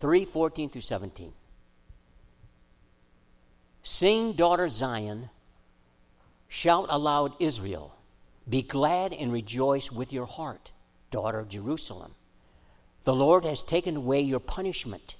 3 0.00 0.24
14 0.24 0.70
through 0.70 0.80
17. 0.80 1.32
Sing, 3.82 4.32
daughter 4.32 4.68
Zion, 4.68 5.30
shout 6.48 6.86
aloud, 6.88 7.34
Israel. 7.38 7.94
Be 8.48 8.62
glad 8.62 9.12
and 9.12 9.32
rejoice 9.32 9.92
with 9.92 10.12
your 10.12 10.26
heart, 10.26 10.72
daughter 11.10 11.38
of 11.38 11.48
Jerusalem. 11.48 12.14
The 13.04 13.14
Lord 13.14 13.44
has 13.44 13.62
taken 13.62 13.96
away 13.96 14.20
your 14.20 14.40
punishment, 14.40 15.16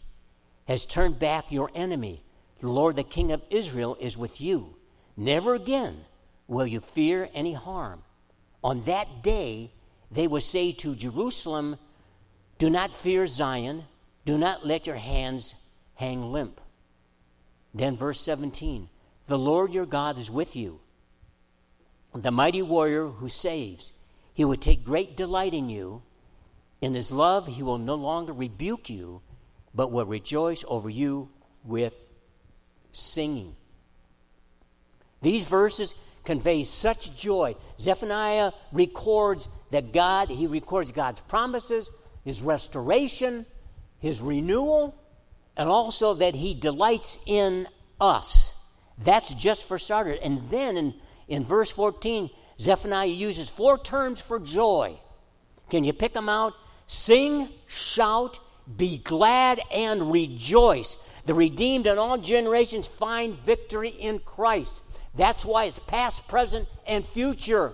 has 0.67 0.85
turned 0.85 1.19
back 1.19 1.51
your 1.51 1.71
enemy. 1.75 2.23
The 2.61 2.69
Lord, 2.69 2.97
the 2.97 3.05
King 3.05 3.33
of 3.33 3.43
Israel, 3.51 3.97
is 4.01 4.19
with 4.19 4.41
you. 4.41 4.77
Never 5.17 5.55
again 5.55 6.05
will 6.47 6.67
you 6.67 6.81
fear 6.81 7.29
any 7.35 7.55
harm. 7.55 8.03
On 8.63 8.83
that 8.83 9.23
day, 9.23 9.71
they 10.11 10.27
will 10.27 10.41
say 10.41 10.73
to 10.73 10.95
Jerusalem, 10.95 11.79
Do 12.59 12.69
not 12.69 12.95
fear 12.95 13.27
Zion, 13.27 13.85
do 14.31 14.39
not 14.39 14.65
let 14.65 14.87
your 14.87 14.95
hands 14.95 15.57
hang 15.97 16.31
limp. 16.31 16.61
Then, 17.75 17.97
verse 17.97 18.21
17 18.21 18.89
The 19.27 19.37
Lord 19.37 19.75
your 19.75 19.87
God 19.87 20.19
is 20.19 20.31
with 20.31 20.55
you, 20.55 20.79
the 22.15 22.31
mighty 22.31 22.63
warrior 22.63 23.09
who 23.09 23.29
saves. 23.29 23.93
He 24.33 24.45
will 24.45 24.55
take 24.55 24.85
great 24.85 25.17
delight 25.17 25.53
in 25.53 25.69
you. 25.69 26.03
In 26.81 26.95
his 26.95 27.11
love, 27.11 27.49
he 27.49 27.65
will 27.65 27.77
no 27.77 27.97
longer 27.97 28.33
rebuke 28.33 28.89
you, 28.89 29.21
but 29.75 29.91
will 29.91 30.07
rejoice 30.07 30.65
over 30.69 30.89
you 30.89 31.31
with 31.65 31.97
singing. 32.93 33.57
These 35.23 35.45
verses 35.45 35.93
convey 36.23 36.63
such 36.63 37.17
joy. 37.17 37.57
Zephaniah 37.81 38.53
records 38.71 39.49
that 39.73 39.93
God, 39.93 40.29
he 40.29 40.47
records 40.47 40.93
God's 40.93 41.21
promises, 41.23 41.91
his 42.25 42.45
restoration, 42.45 43.45
his 44.01 44.21
renewal, 44.21 44.95
and 45.57 45.69
also 45.69 46.15
that 46.15 46.35
he 46.35 46.55
delights 46.55 47.19
in 47.27 47.69
us. 48.01 48.55
That's 48.99 49.33
just 49.35 49.67
for 49.67 49.79
starters. 49.79 50.19
And 50.23 50.49
then 50.51 50.77
in, 50.77 50.95
in 51.29 51.45
verse 51.45 51.71
14, 51.71 52.31
Zephaniah 52.59 53.07
uses 53.07 53.49
four 53.49 53.79
terms 53.79 54.21
for 54.21 54.39
joy. 54.39 54.99
Can 55.71 55.85
you 55.85 55.93
pick 55.93 56.13
them 56.13 56.29
out? 56.29 56.55
Sing, 56.87 57.49
shout, 57.67 58.41
be 58.77 58.99
glad, 58.99 59.61
and 59.73 60.11
rejoice. 60.13 60.97
The 61.27 61.35
redeemed 61.35 61.87
in 61.87 61.99
all 61.99 62.19
generations 62.19 62.87
find 62.87 63.35
victory 63.35 63.91
in 63.91 64.19
Christ. 64.19 64.83
That's 65.15 65.45
why 65.45 65.65
it's 65.65 65.79
past, 65.79 66.27
present, 66.29 66.69
and 66.87 67.07
future. 67.07 67.73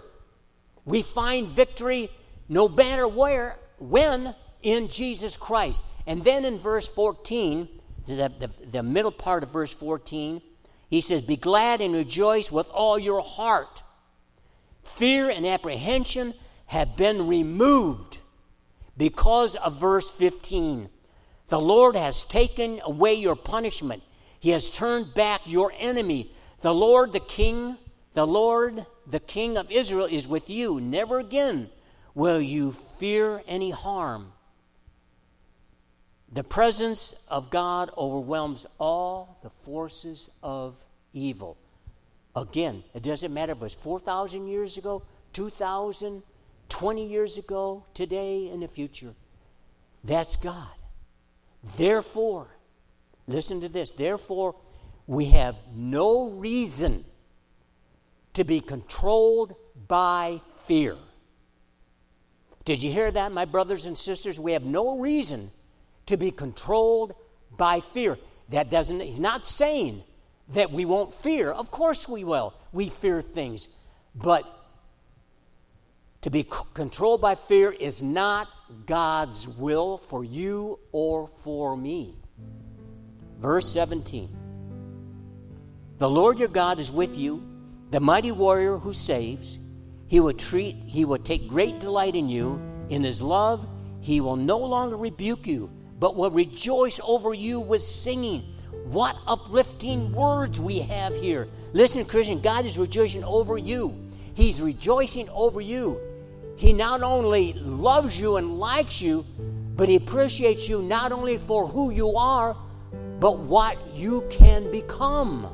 We 0.84 1.02
find 1.02 1.48
victory 1.48 2.10
no 2.48 2.68
matter 2.68 3.08
where, 3.08 3.58
when, 3.78 4.34
in 4.66 4.88
Jesus 4.88 5.36
Christ. 5.36 5.84
And 6.08 6.24
then 6.24 6.44
in 6.44 6.58
verse 6.58 6.88
14, 6.88 7.68
the, 8.04 8.32
the, 8.38 8.50
the 8.66 8.82
middle 8.82 9.12
part 9.12 9.44
of 9.44 9.50
verse 9.50 9.72
14, 9.72 10.42
He 10.90 11.00
says, 11.00 11.22
Be 11.22 11.36
glad 11.36 11.80
and 11.80 11.94
rejoice 11.94 12.50
with 12.50 12.68
all 12.70 12.98
your 12.98 13.22
heart. 13.22 13.84
Fear 14.82 15.30
and 15.30 15.46
apprehension 15.46 16.34
have 16.66 16.96
been 16.96 17.28
removed 17.28 18.18
because 18.96 19.54
of 19.54 19.80
verse 19.80 20.10
15. 20.10 20.88
The 21.46 21.60
Lord 21.60 21.96
has 21.96 22.24
taken 22.24 22.80
away 22.84 23.14
your 23.14 23.36
punishment. 23.36 24.02
He 24.40 24.50
has 24.50 24.68
turned 24.68 25.14
back 25.14 25.42
your 25.44 25.72
enemy. 25.78 26.32
The 26.60 26.74
Lord, 26.74 27.12
the 27.12 27.20
King, 27.20 27.78
the 28.14 28.26
Lord, 28.26 28.84
the 29.06 29.20
King 29.20 29.56
of 29.56 29.70
Israel 29.70 30.06
is 30.06 30.26
with 30.26 30.50
you. 30.50 30.80
Never 30.80 31.20
again 31.20 31.70
will 32.14 32.40
you 32.40 32.72
fear 32.72 33.44
any 33.46 33.70
harm. 33.70 34.32
The 36.36 36.44
presence 36.44 37.14
of 37.28 37.48
God 37.48 37.90
overwhelms 37.96 38.66
all 38.78 39.38
the 39.42 39.48
forces 39.48 40.28
of 40.42 40.76
evil. 41.14 41.56
Again, 42.36 42.84
it 42.92 43.02
doesn't 43.02 43.32
matter 43.32 43.52
if 43.52 43.58
it 43.58 43.62
was 43.62 43.72
4,000 43.72 44.46
years 44.46 44.76
ago, 44.76 45.02
2,000, 45.32 46.22
20 46.68 47.06
years 47.06 47.38
ago, 47.38 47.86
today, 47.94 48.50
in 48.50 48.60
the 48.60 48.68
future. 48.68 49.14
That's 50.04 50.36
God. 50.36 50.68
Therefore, 51.78 52.48
listen 53.26 53.62
to 53.62 53.70
this. 53.70 53.92
Therefore, 53.92 54.56
we 55.06 55.30
have 55.30 55.56
no 55.74 56.28
reason 56.28 57.06
to 58.34 58.44
be 58.44 58.60
controlled 58.60 59.54
by 59.88 60.42
fear. 60.66 60.98
Did 62.66 62.82
you 62.82 62.92
hear 62.92 63.10
that, 63.10 63.32
my 63.32 63.46
brothers 63.46 63.86
and 63.86 63.96
sisters? 63.96 64.38
We 64.38 64.52
have 64.52 64.64
no 64.64 64.98
reason 64.98 65.50
to 66.06 66.16
be 66.16 66.30
controlled 66.30 67.14
by 67.56 67.80
fear. 67.80 68.18
That 68.50 68.70
doesn't, 68.70 69.00
he's 69.00 69.18
not 69.18 69.46
saying 69.46 70.02
that 70.50 70.70
we 70.70 70.84
won't 70.84 71.12
fear. 71.12 71.50
Of 71.50 71.70
course 71.70 72.08
we 72.08 72.24
will. 72.24 72.54
We 72.72 72.88
fear 72.88 73.22
things. 73.22 73.68
But 74.14 74.44
to 76.22 76.30
be 76.30 76.42
c- 76.42 76.48
controlled 76.74 77.20
by 77.20 77.34
fear 77.34 77.70
is 77.70 78.02
not 78.02 78.48
God's 78.86 79.48
will 79.48 79.98
for 79.98 80.24
you 80.24 80.78
or 80.92 81.26
for 81.26 81.76
me. 81.76 82.16
Verse 83.38 83.68
17 83.68 84.28
The 85.98 86.08
Lord 86.08 86.38
your 86.38 86.48
God 86.48 86.80
is 86.80 86.90
with 86.90 87.16
you, 87.16 87.46
the 87.90 88.00
mighty 88.00 88.32
warrior 88.32 88.78
who 88.78 88.92
saves. 88.92 89.58
He 90.08 90.20
will 90.20 90.34
treat, 90.34 90.76
he 90.86 91.04
will 91.04 91.18
take 91.18 91.48
great 91.48 91.80
delight 91.80 92.14
in 92.14 92.28
you. 92.28 92.60
In 92.88 93.02
his 93.02 93.20
love, 93.20 93.66
he 94.00 94.20
will 94.20 94.36
no 94.36 94.58
longer 94.58 94.96
rebuke 94.96 95.48
you, 95.48 95.70
but 95.98 96.16
will 96.16 96.30
rejoice 96.30 97.00
over 97.04 97.32
you 97.32 97.60
with 97.60 97.82
singing. 97.82 98.42
What 98.84 99.16
uplifting 99.26 100.12
words 100.12 100.60
we 100.60 100.80
have 100.80 101.14
here. 101.16 101.48
Listen, 101.72 102.04
Christian, 102.04 102.40
God 102.40 102.64
is 102.64 102.78
rejoicing 102.78 103.24
over 103.24 103.58
you. 103.58 104.08
He's 104.34 104.60
rejoicing 104.60 105.28
over 105.30 105.60
you. 105.60 106.00
He 106.56 106.72
not 106.72 107.02
only 107.02 107.52
loves 107.54 108.18
you 108.18 108.36
and 108.36 108.58
likes 108.58 109.00
you, 109.00 109.24
but 109.76 109.88
He 109.88 109.96
appreciates 109.96 110.68
you 110.68 110.82
not 110.82 111.12
only 111.12 111.36
for 111.36 111.66
who 111.66 111.90
you 111.90 112.16
are, 112.16 112.56
but 113.20 113.38
what 113.38 113.76
you 113.94 114.26
can 114.30 114.70
become. 114.70 115.48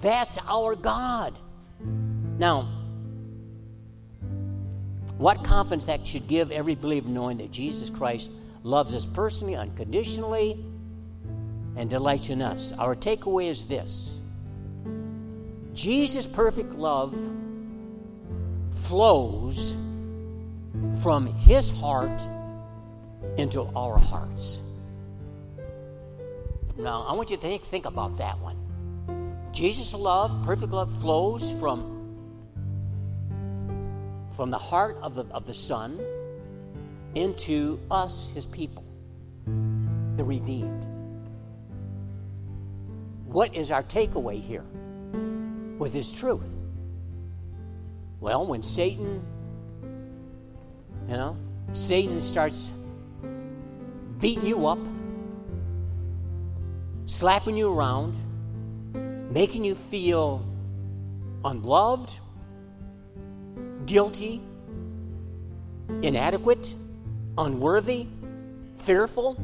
That's 0.00 0.38
our 0.48 0.74
God. 0.74 1.38
Now, 2.38 2.68
what 5.16 5.44
confidence 5.44 5.84
that 5.84 6.06
should 6.06 6.26
give 6.26 6.50
every 6.50 6.74
believer 6.74 7.08
knowing 7.08 7.38
that 7.38 7.50
Jesus 7.50 7.88
Christ 7.88 8.30
loves 8.62 8.94
us 8.94 9.06
personally, 9.06 9.56
unconditionally, 9.56 10.64
and 11.76 11.88
delights 11.88 12.28
in 12.28 12.42
us. 12.42 12.72
Our 12.78 12.94
takeaway 12.94 13.48
is 13.48 13.66
this 13.66 14.20
Jesus' 15.72 16.26
perfect 16.26 16.74
love 16.74 17.16
flows 18.72 19.74
from 21.02 21.26
his 21.26 21.70
heart 21.70 22.20
into 23.36 23.62
our 23.74 23.98
hearts. 23.98 24.60
Now, 26.76 27.02
I 27.02 27.12
want 27.12 27.30
you 27.30 27.36
to 27.36 27.42
think, 27.42 27.62
think 27.64 27.86
about 27.86 28.16
that 28.18 28.38
one. 28.40 28.56
Jesus' 29.52 29.94
love, 29.94 30.44
perfect 30.44 30.72
love, 30.72 30.92
flows 31.00 31.52
from, 31.60 31.82
from 34.34 34.50
the 34.50 34.58
heart 34.58 34.98
of 35.02 35.14
the, 35.14 35.24
of 35.26 35.46
the 35.46 35.54
Son 35.54 36.00
into 37.14 37.78
us, 37.90 38.30
his 38.34 38.46
people, 38.46 38.84
the 40.16 40.24
redeemed. 40.24 40.86
What 43.26 43.54
is 43.54 43.70
our 43.70 43.82
takeaway 43.82 44.40
here 44.40 44.64
with 45.78 45.92
this 45.92 46.12
truth? 46.12 46.42
Well, 48.20 48.46
when 48.46 48.62
Satan, 48.62 49.24
you 51.08 51.16
know, 51.16 51.36
Satan 51.72 52.20
starts 52.20 52.70
beating 54.20 54.46
you 54.46 54.66
up, 54.66 54.78
slapping 57.06 57.56
you 57.56 57.72
around, 57.72 58.14
making 59.32 59.64
you 59.64 59.74
feel 59.74 60.46
unloved, 61.44 62.20
guilty, 63.86 64.40
inadequate, 66.02 66.74
unworthy, 67.36 68.06
fearful, 68.78 69.36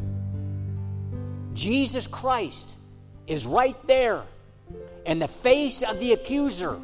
Jesus 1.55 2.07
Christ 2.07 2.75
is 3.27 3.47
right 3.47 3.77
there 3.87 4.23
in 5.07 5.19
the 5.19 5.29
face 5.29 5.83
of 5.83 5.99
the 6.01 6.13
accuser. 6.13 6.81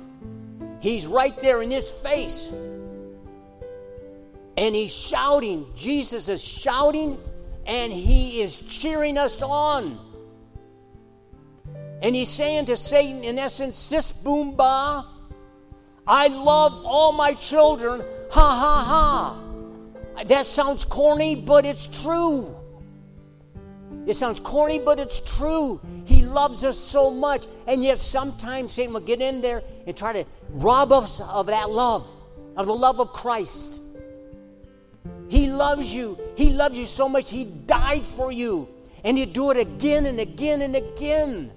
He's 0.81 1.07
right 1.07 1.37
there 1.41 1.63
in 1.63 1.71
his 1.71 1.91
face. 1.91 2.51
And 4.57 4.75
he's 4.75 4.95
shouting. 4.95 5.67
Jesus 5.75 6.29
is 6.29 6.43
shouting 6.43 7.19
and 7.67 7.93
he 7.93 8.43
is 8.43 8.61
cheering 8.61 9.17
us 9.17 9.41
on. 9.43 9.99
And 12.03 12.15
he's 12.15 12.29
saying 12.29 12.67
to 12.67 12.77
Satan, 12.77 13.25
in 13.25 13.39
essence, 13.39 13.77
Sis 13.77 14.13
boom 14.13 14.57
ba, 14.57 15.07
I 16.07 16.29
love 16.29 16.85
all 16.85 17.13
my 17.13 17.33
children. 17.33 18.05
Ha 18.31 18.51
ha 18.51 18.85
ha. 18.85 19.44
That 20.23 20.47
sounds 20.47 20.85
corny, 20.85 21.35
but 21.35 21.67
it's 21.67 22.03
true. 22.03 22.57
It 24.07 24.17
sounds 24.17 24.41
corny, 24.41 24.79
but 24.79 25.01
it's 25.01 25.21
true. 25.21 25.81
He 26.05 26.25
loves 26.25 26.63
us 26.63 26.79
so 26.79 27.11
much. 27.11 27.47
And 27.67 27.83
yet, 27.83 27.99
sometimes 27.99 28.73
Satan 28.73 28.93
will 28.93 29.01
get 29.01 29.21
in 29.21 29.41
there 29.41 29.63
and 29.87 29.97
try 29.97 30.13
to 30.13 30.25
rob 30.51 30.93
us 30.93 31.21
of 31.21 31.47
that 31.47 31.71
love, 31.71 32.07
of 32.57 32.67
the 32.67 32.75
love 32.75 33.01
of 33.01 33.13
Christ. 33.13 33.81
He 35.29 35.49
loves 35.49 35.93
you. 35.93 36.19
He 36.37 36.51
loves 36.51 36.77
you 36.77 36.87
so 36.87 37.09
much, 37.09 37.31
He 37.31 37.45
died 37.45 38.05
for 38.05 38.31
you. 38.31 38.69
And 39.03 39.19
He'd 39.19 39.33
do 39.33 39.51
it 39.51 39.57
again 39.57 40.07
and 40.07 40.21
again 40.21 40.63
and 40.63 40.77
again. 40.77 41.51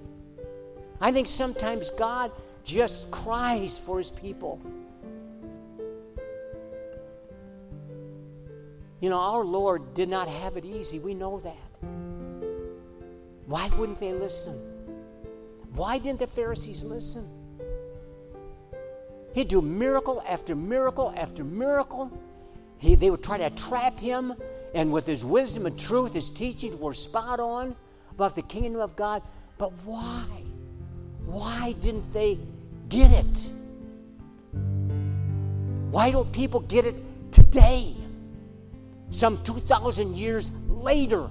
I 0.99 1.11
think 1.11 1.27
sometimes 1.27 1.91
God 1.91 2.31
just 2.63 3.11
cries 3.11 3.77
for 3.77 3.97
His 3.97 4.09
people. 4.09 4.61
You 8.99 9.09
know, 9.09 9.19
our 9.19 9.45
Lord 9.45 9.93
did 9.93 10.09
not 10.09 10.27
have 10.27 10.57
it 10.57 10.65
easy. 10.65 10.99
We 10.99 11.13
know 11.13 11.39
that. 11.41 11.89
Why 13.45 13.69
wouldn't 13.77 13.99
they 13.99 14.13
listen? 14.13 14.59
Why 15.73 15.99
didn't 15.99 16.19
the 16.19 16.27
Pharisees 16.27 16.83
listen? 16.83 17.29
He'd 19.33 19.49
do 19.49 19.61
miracle 19.61 20.23
after 20.27 20.55
miracle 20.55 21.13
after 21.15 21.43
miracle. 21.43 22.11
He, 22.79 22.95
they 22.95 23.11
would 23.11 23.23
try 23.23 23.37
to 23.37 23.49
trap 23.51 23.99
him, 23.99 24.33
and 24.73 24.91
with 24.91 25.05
his 25.05 25.23
wisdom 25.23 25.67
and 25.67 25.77
truth, 25.77 26.13
his 26.13 26.29
teachings 26.29 26.75
were 26.75 26.93
spot 26.93 27.39
on 27.39 27.75
about 28.11 28.35
the 28.35 28.41
kingdom 28.41 28.81
of 28.81 28.95
God. 28.95 29.21
But 29.59 29.71
why? 29.85 30.25
Why 31.25 31.75
didn't 31.79 32.11
they 32.13 32.39
get 32.89 33.11
it? 33.11 33.51
Why 35.91 36.09
don't 36.09 36.31
people 36.31 36.61
get 36.61 36.85
it 36.85 36.95
today? 37.31 37.95
Some 39.11 39.43
2,000 39.43 40.15
years 40.15 40.51
later. 40.67 41.29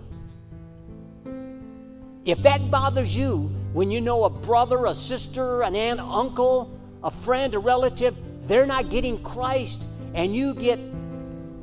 If 2.24 2.42
that 2.42 2.70
bothers 2.70 3.16
you, 3.16 3.50
when 3.72 3.90
you 3.90 4.00
know 4.00 4.24
a 4.24 4.30
brother, 4.30 4.86
a 4.86 4.94
sister, 4.94 5.62
an 5.62 5.76
aunt, 5.76 6.00
uncle, 6.00 6.76
a 7.04 7.10
friend, 7.10 7.54
a 7.54 7.58
relative, 7.58 8.16
they're 8.48 8.66
not 8.66 8.90
getting 8.90 9.22
Christ, 9.22 9.82
and 10.14 10.34
you 10.34 10.54
get 10.54 10.78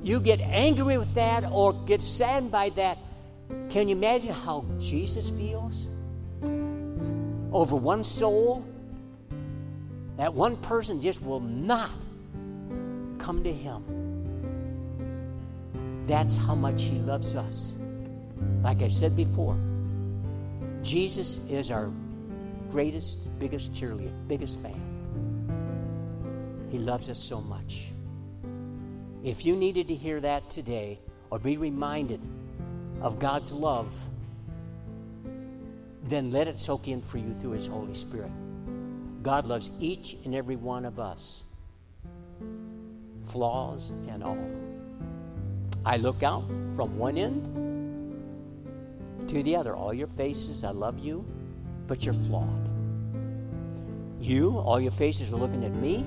you 0.04 0.19
get 0.19 0.41
angry 0.41 0.97
with 0.97 1.13
that 1.15 1.45
or 1.49 1.73
get 1.86 2.04
saddened 2.04 2.52
by 2.52 2.69
that, 2.71 2.97
can 3.69 3.88
you 3.88 3.95
imagine 3.95 4.34
how 4.34 4.65
Jesus 4.78 5.30
feels 5.30 5.88
over 7.54 7.76
one 7.76 8.04
soul? 8.04 8.65
That 10.17 10.34
one 10.34 10.58
person 10.58 10.99
just 11.02 11.23
will 11.23 11.39
not 11.39 11.89
come 13.17 13.43
to 13.43 13.54
Him. 13.54 14.02
That's 16.07 16.35
how 16.35 16.55
much 16.55 16.83
He 16.83 16.99
loves 16.99 17.35
us. 17.35 17.73
Like 18.61 18.81
I 18.81 18.89
said 18.89 19.15
before, 19.15 19.57
Jesus 20.81 21.39
is 21.49 21.71
our 21.71 21.91
greatest, 22.69 23.37
biggest 23.39 23.73
cheerleader, 23.73 24.11
biggest 24.27 24.59
fan. 24.61 24.81
He 26.69 26.77
loves 26.77 27.09
us 27.09 27.19
so 27.19 27.39
much. 27.39 27.91
If 29.23 29.45
you 29.45 29.55
needed 29.55 29.87
to 29.87 29.95
hear 29.95 30.19
that 30.19 30.49
today 30.49 30.99
or 31.29 31.39
be 31.39 31.57
reminded 31.57 32.19
of 33.01 33.19
God's 33.19 33.53
love, 33.53 33.95
then 36.03 36.31
let 36.31 36.47
it 36.47 36.59
soak 36.59 36.87
in 36.87 37.01
for 37.01 37.17
you 37.17 37.33
through 37.35 37.51
His 37.51 37.67
Holy 37.67 37.93
Spirit. 37.93 38.31
God 39.21 39.45
loves 39.45 39.71
each 39.79 40.17
and 40.25 40.35
every 40.35 40.57
one 40.57 40.83
of 40.83 40.99
us, 40.99 41.43
flaws 43.25 43.91
and 44.09 44.21
all. 44.21 44.72
I 45.85 45.97
look 45.97 46.23
out 46.23 46.47
from 46.75 46.97
one 46.97 47.17
end 47.17 47.43
to 49.27 49.43
the 49.43 49.55
other. 49.55 49.75
All 49.75 49.93
your 49.93 50.07
faces, 50.07 50.63
I 50.63 50.71
love 50.71 50.99
you, 50.99 51.25
but 51.87 52.05
you're 52.05 52.13
flawed. 52.13 52.69
You, 54.19 54.57
all 54.57 54.79
your 54.79 54.91
faces 54.91 55.33
are 55.33 55.35
looking 55.35 55.65
at 55.65 55.73
me, 55.73 56.05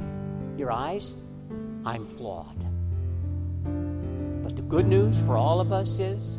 your 0.56 0.72
eyes, 0.72 1.14
I'm 1.84 2.06
flawed. 2.06 2.56
But 4.42 4.56
the 4.56 4.62
good 4.62 4.86
news 4.86 5.20
for 5.20 5.36
all 5.36 5.60
of 5.60 5.72
us 5.72 5.98
is 5.98 6.38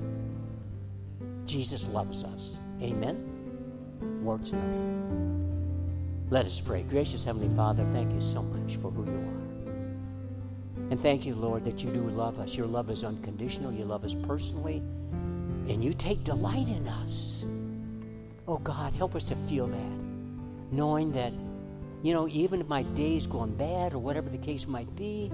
Jesus 1.45 1.87
loves 1.89 2.23
us. 2.23 2.57
Amen. 2.81 3.23
Words. 4.23 4.53
Let 6.29 6.45
us 6.45 6.59
pray. 6.59 6.83
Gracious 6.83 7.23
Heavenly 7.23 7.55
Father, 7.55 7.85
thank 7.93 8.11
you 8.11 8.21
so 8.21 8.41
much 8.41 8.75
for 8.75 8.91
who 8.91 9.05
you 9.05 9.17
are. 9.17 9.36
And 10.89 10.99
thank 10.99 11.25
you, 11.25 11.35
Lord, 11.35 11.65
that 11.65 11.83
you 11.83 11.89
do 11.89 12.01
love 12.09 12.39
us. 12.39 12.55
Your 12.55 12.67
love 12.67 12.89
is 12.89 13.03
unconditional. 13.03 13.73
You 13.73 13.83
love 13.83 14.05
us 14.05 14.15
personally. 14.15 14.77
And 14.77 15.83
you 15.83 15.93
take 15.93 16.23
delight 16.23 16.69
in 16.69 16.87
us. 16.87 17.43
Oh, 18.47 18.57
God, 18.57 18.93
help 18.93 19.13
us 19.15 19.25
to 19.25 19.35
feel 19.35 19.67
that. 19.67 19.91
Knowing 20.71 21.11
that, 21.11 21.33
you 22.03 22.13
know, 22.13 22.27
even 22.29 22.61
if 22.61 22.67
my 22.67 22.83
day's 22.83 23.27
going 23.27 23.55
bad 23.55 23.93
or 23.93 23.99
whatever 23.99 24.29
the 24.29 24.37
case 24.37 24.67
might 24.67 24.95
be, 24.95 25.29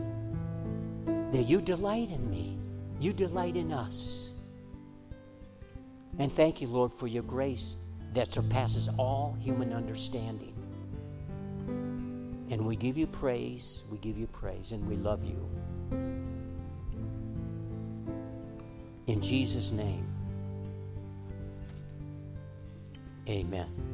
that 1.06 1.44
you 1.44 1.62
delight 1.62 2.12
in 2.12 2.30
me. 2.30 2.58
You 3.00 3.14
delight 3.14 3.56
in 3.56 3.72
us. 3.72 4.32
And 6.18 6.32
thank 6.32 6.62
you, 6.62 6.68
Lord, 6.68 6.94
for 6.94 7.08
your 7.08 7.24
grace 7.24 7.76
that 8.14 8.32
surpasses 8.32 8.90
all 8.98 9.36
human 9.40 9.74
understanding. 9.74 10.53
And 12.54 12.68
we 12.68 12.76
give 12.76 13.00
you 13.00 13.08
praise, 13.08 13.82
we 13.90 13.98
give 13.98 14.16
you 14.16 14.28
praise, 14.28 14.74
and 14.74 14.88
we 14.88 14.96
love 14.96 15.24
you. 15.24 15.50
In 19.08 19.20
Jesus' 19.22 19.72
name, 19.72 20.06
amen. 23.28 23.93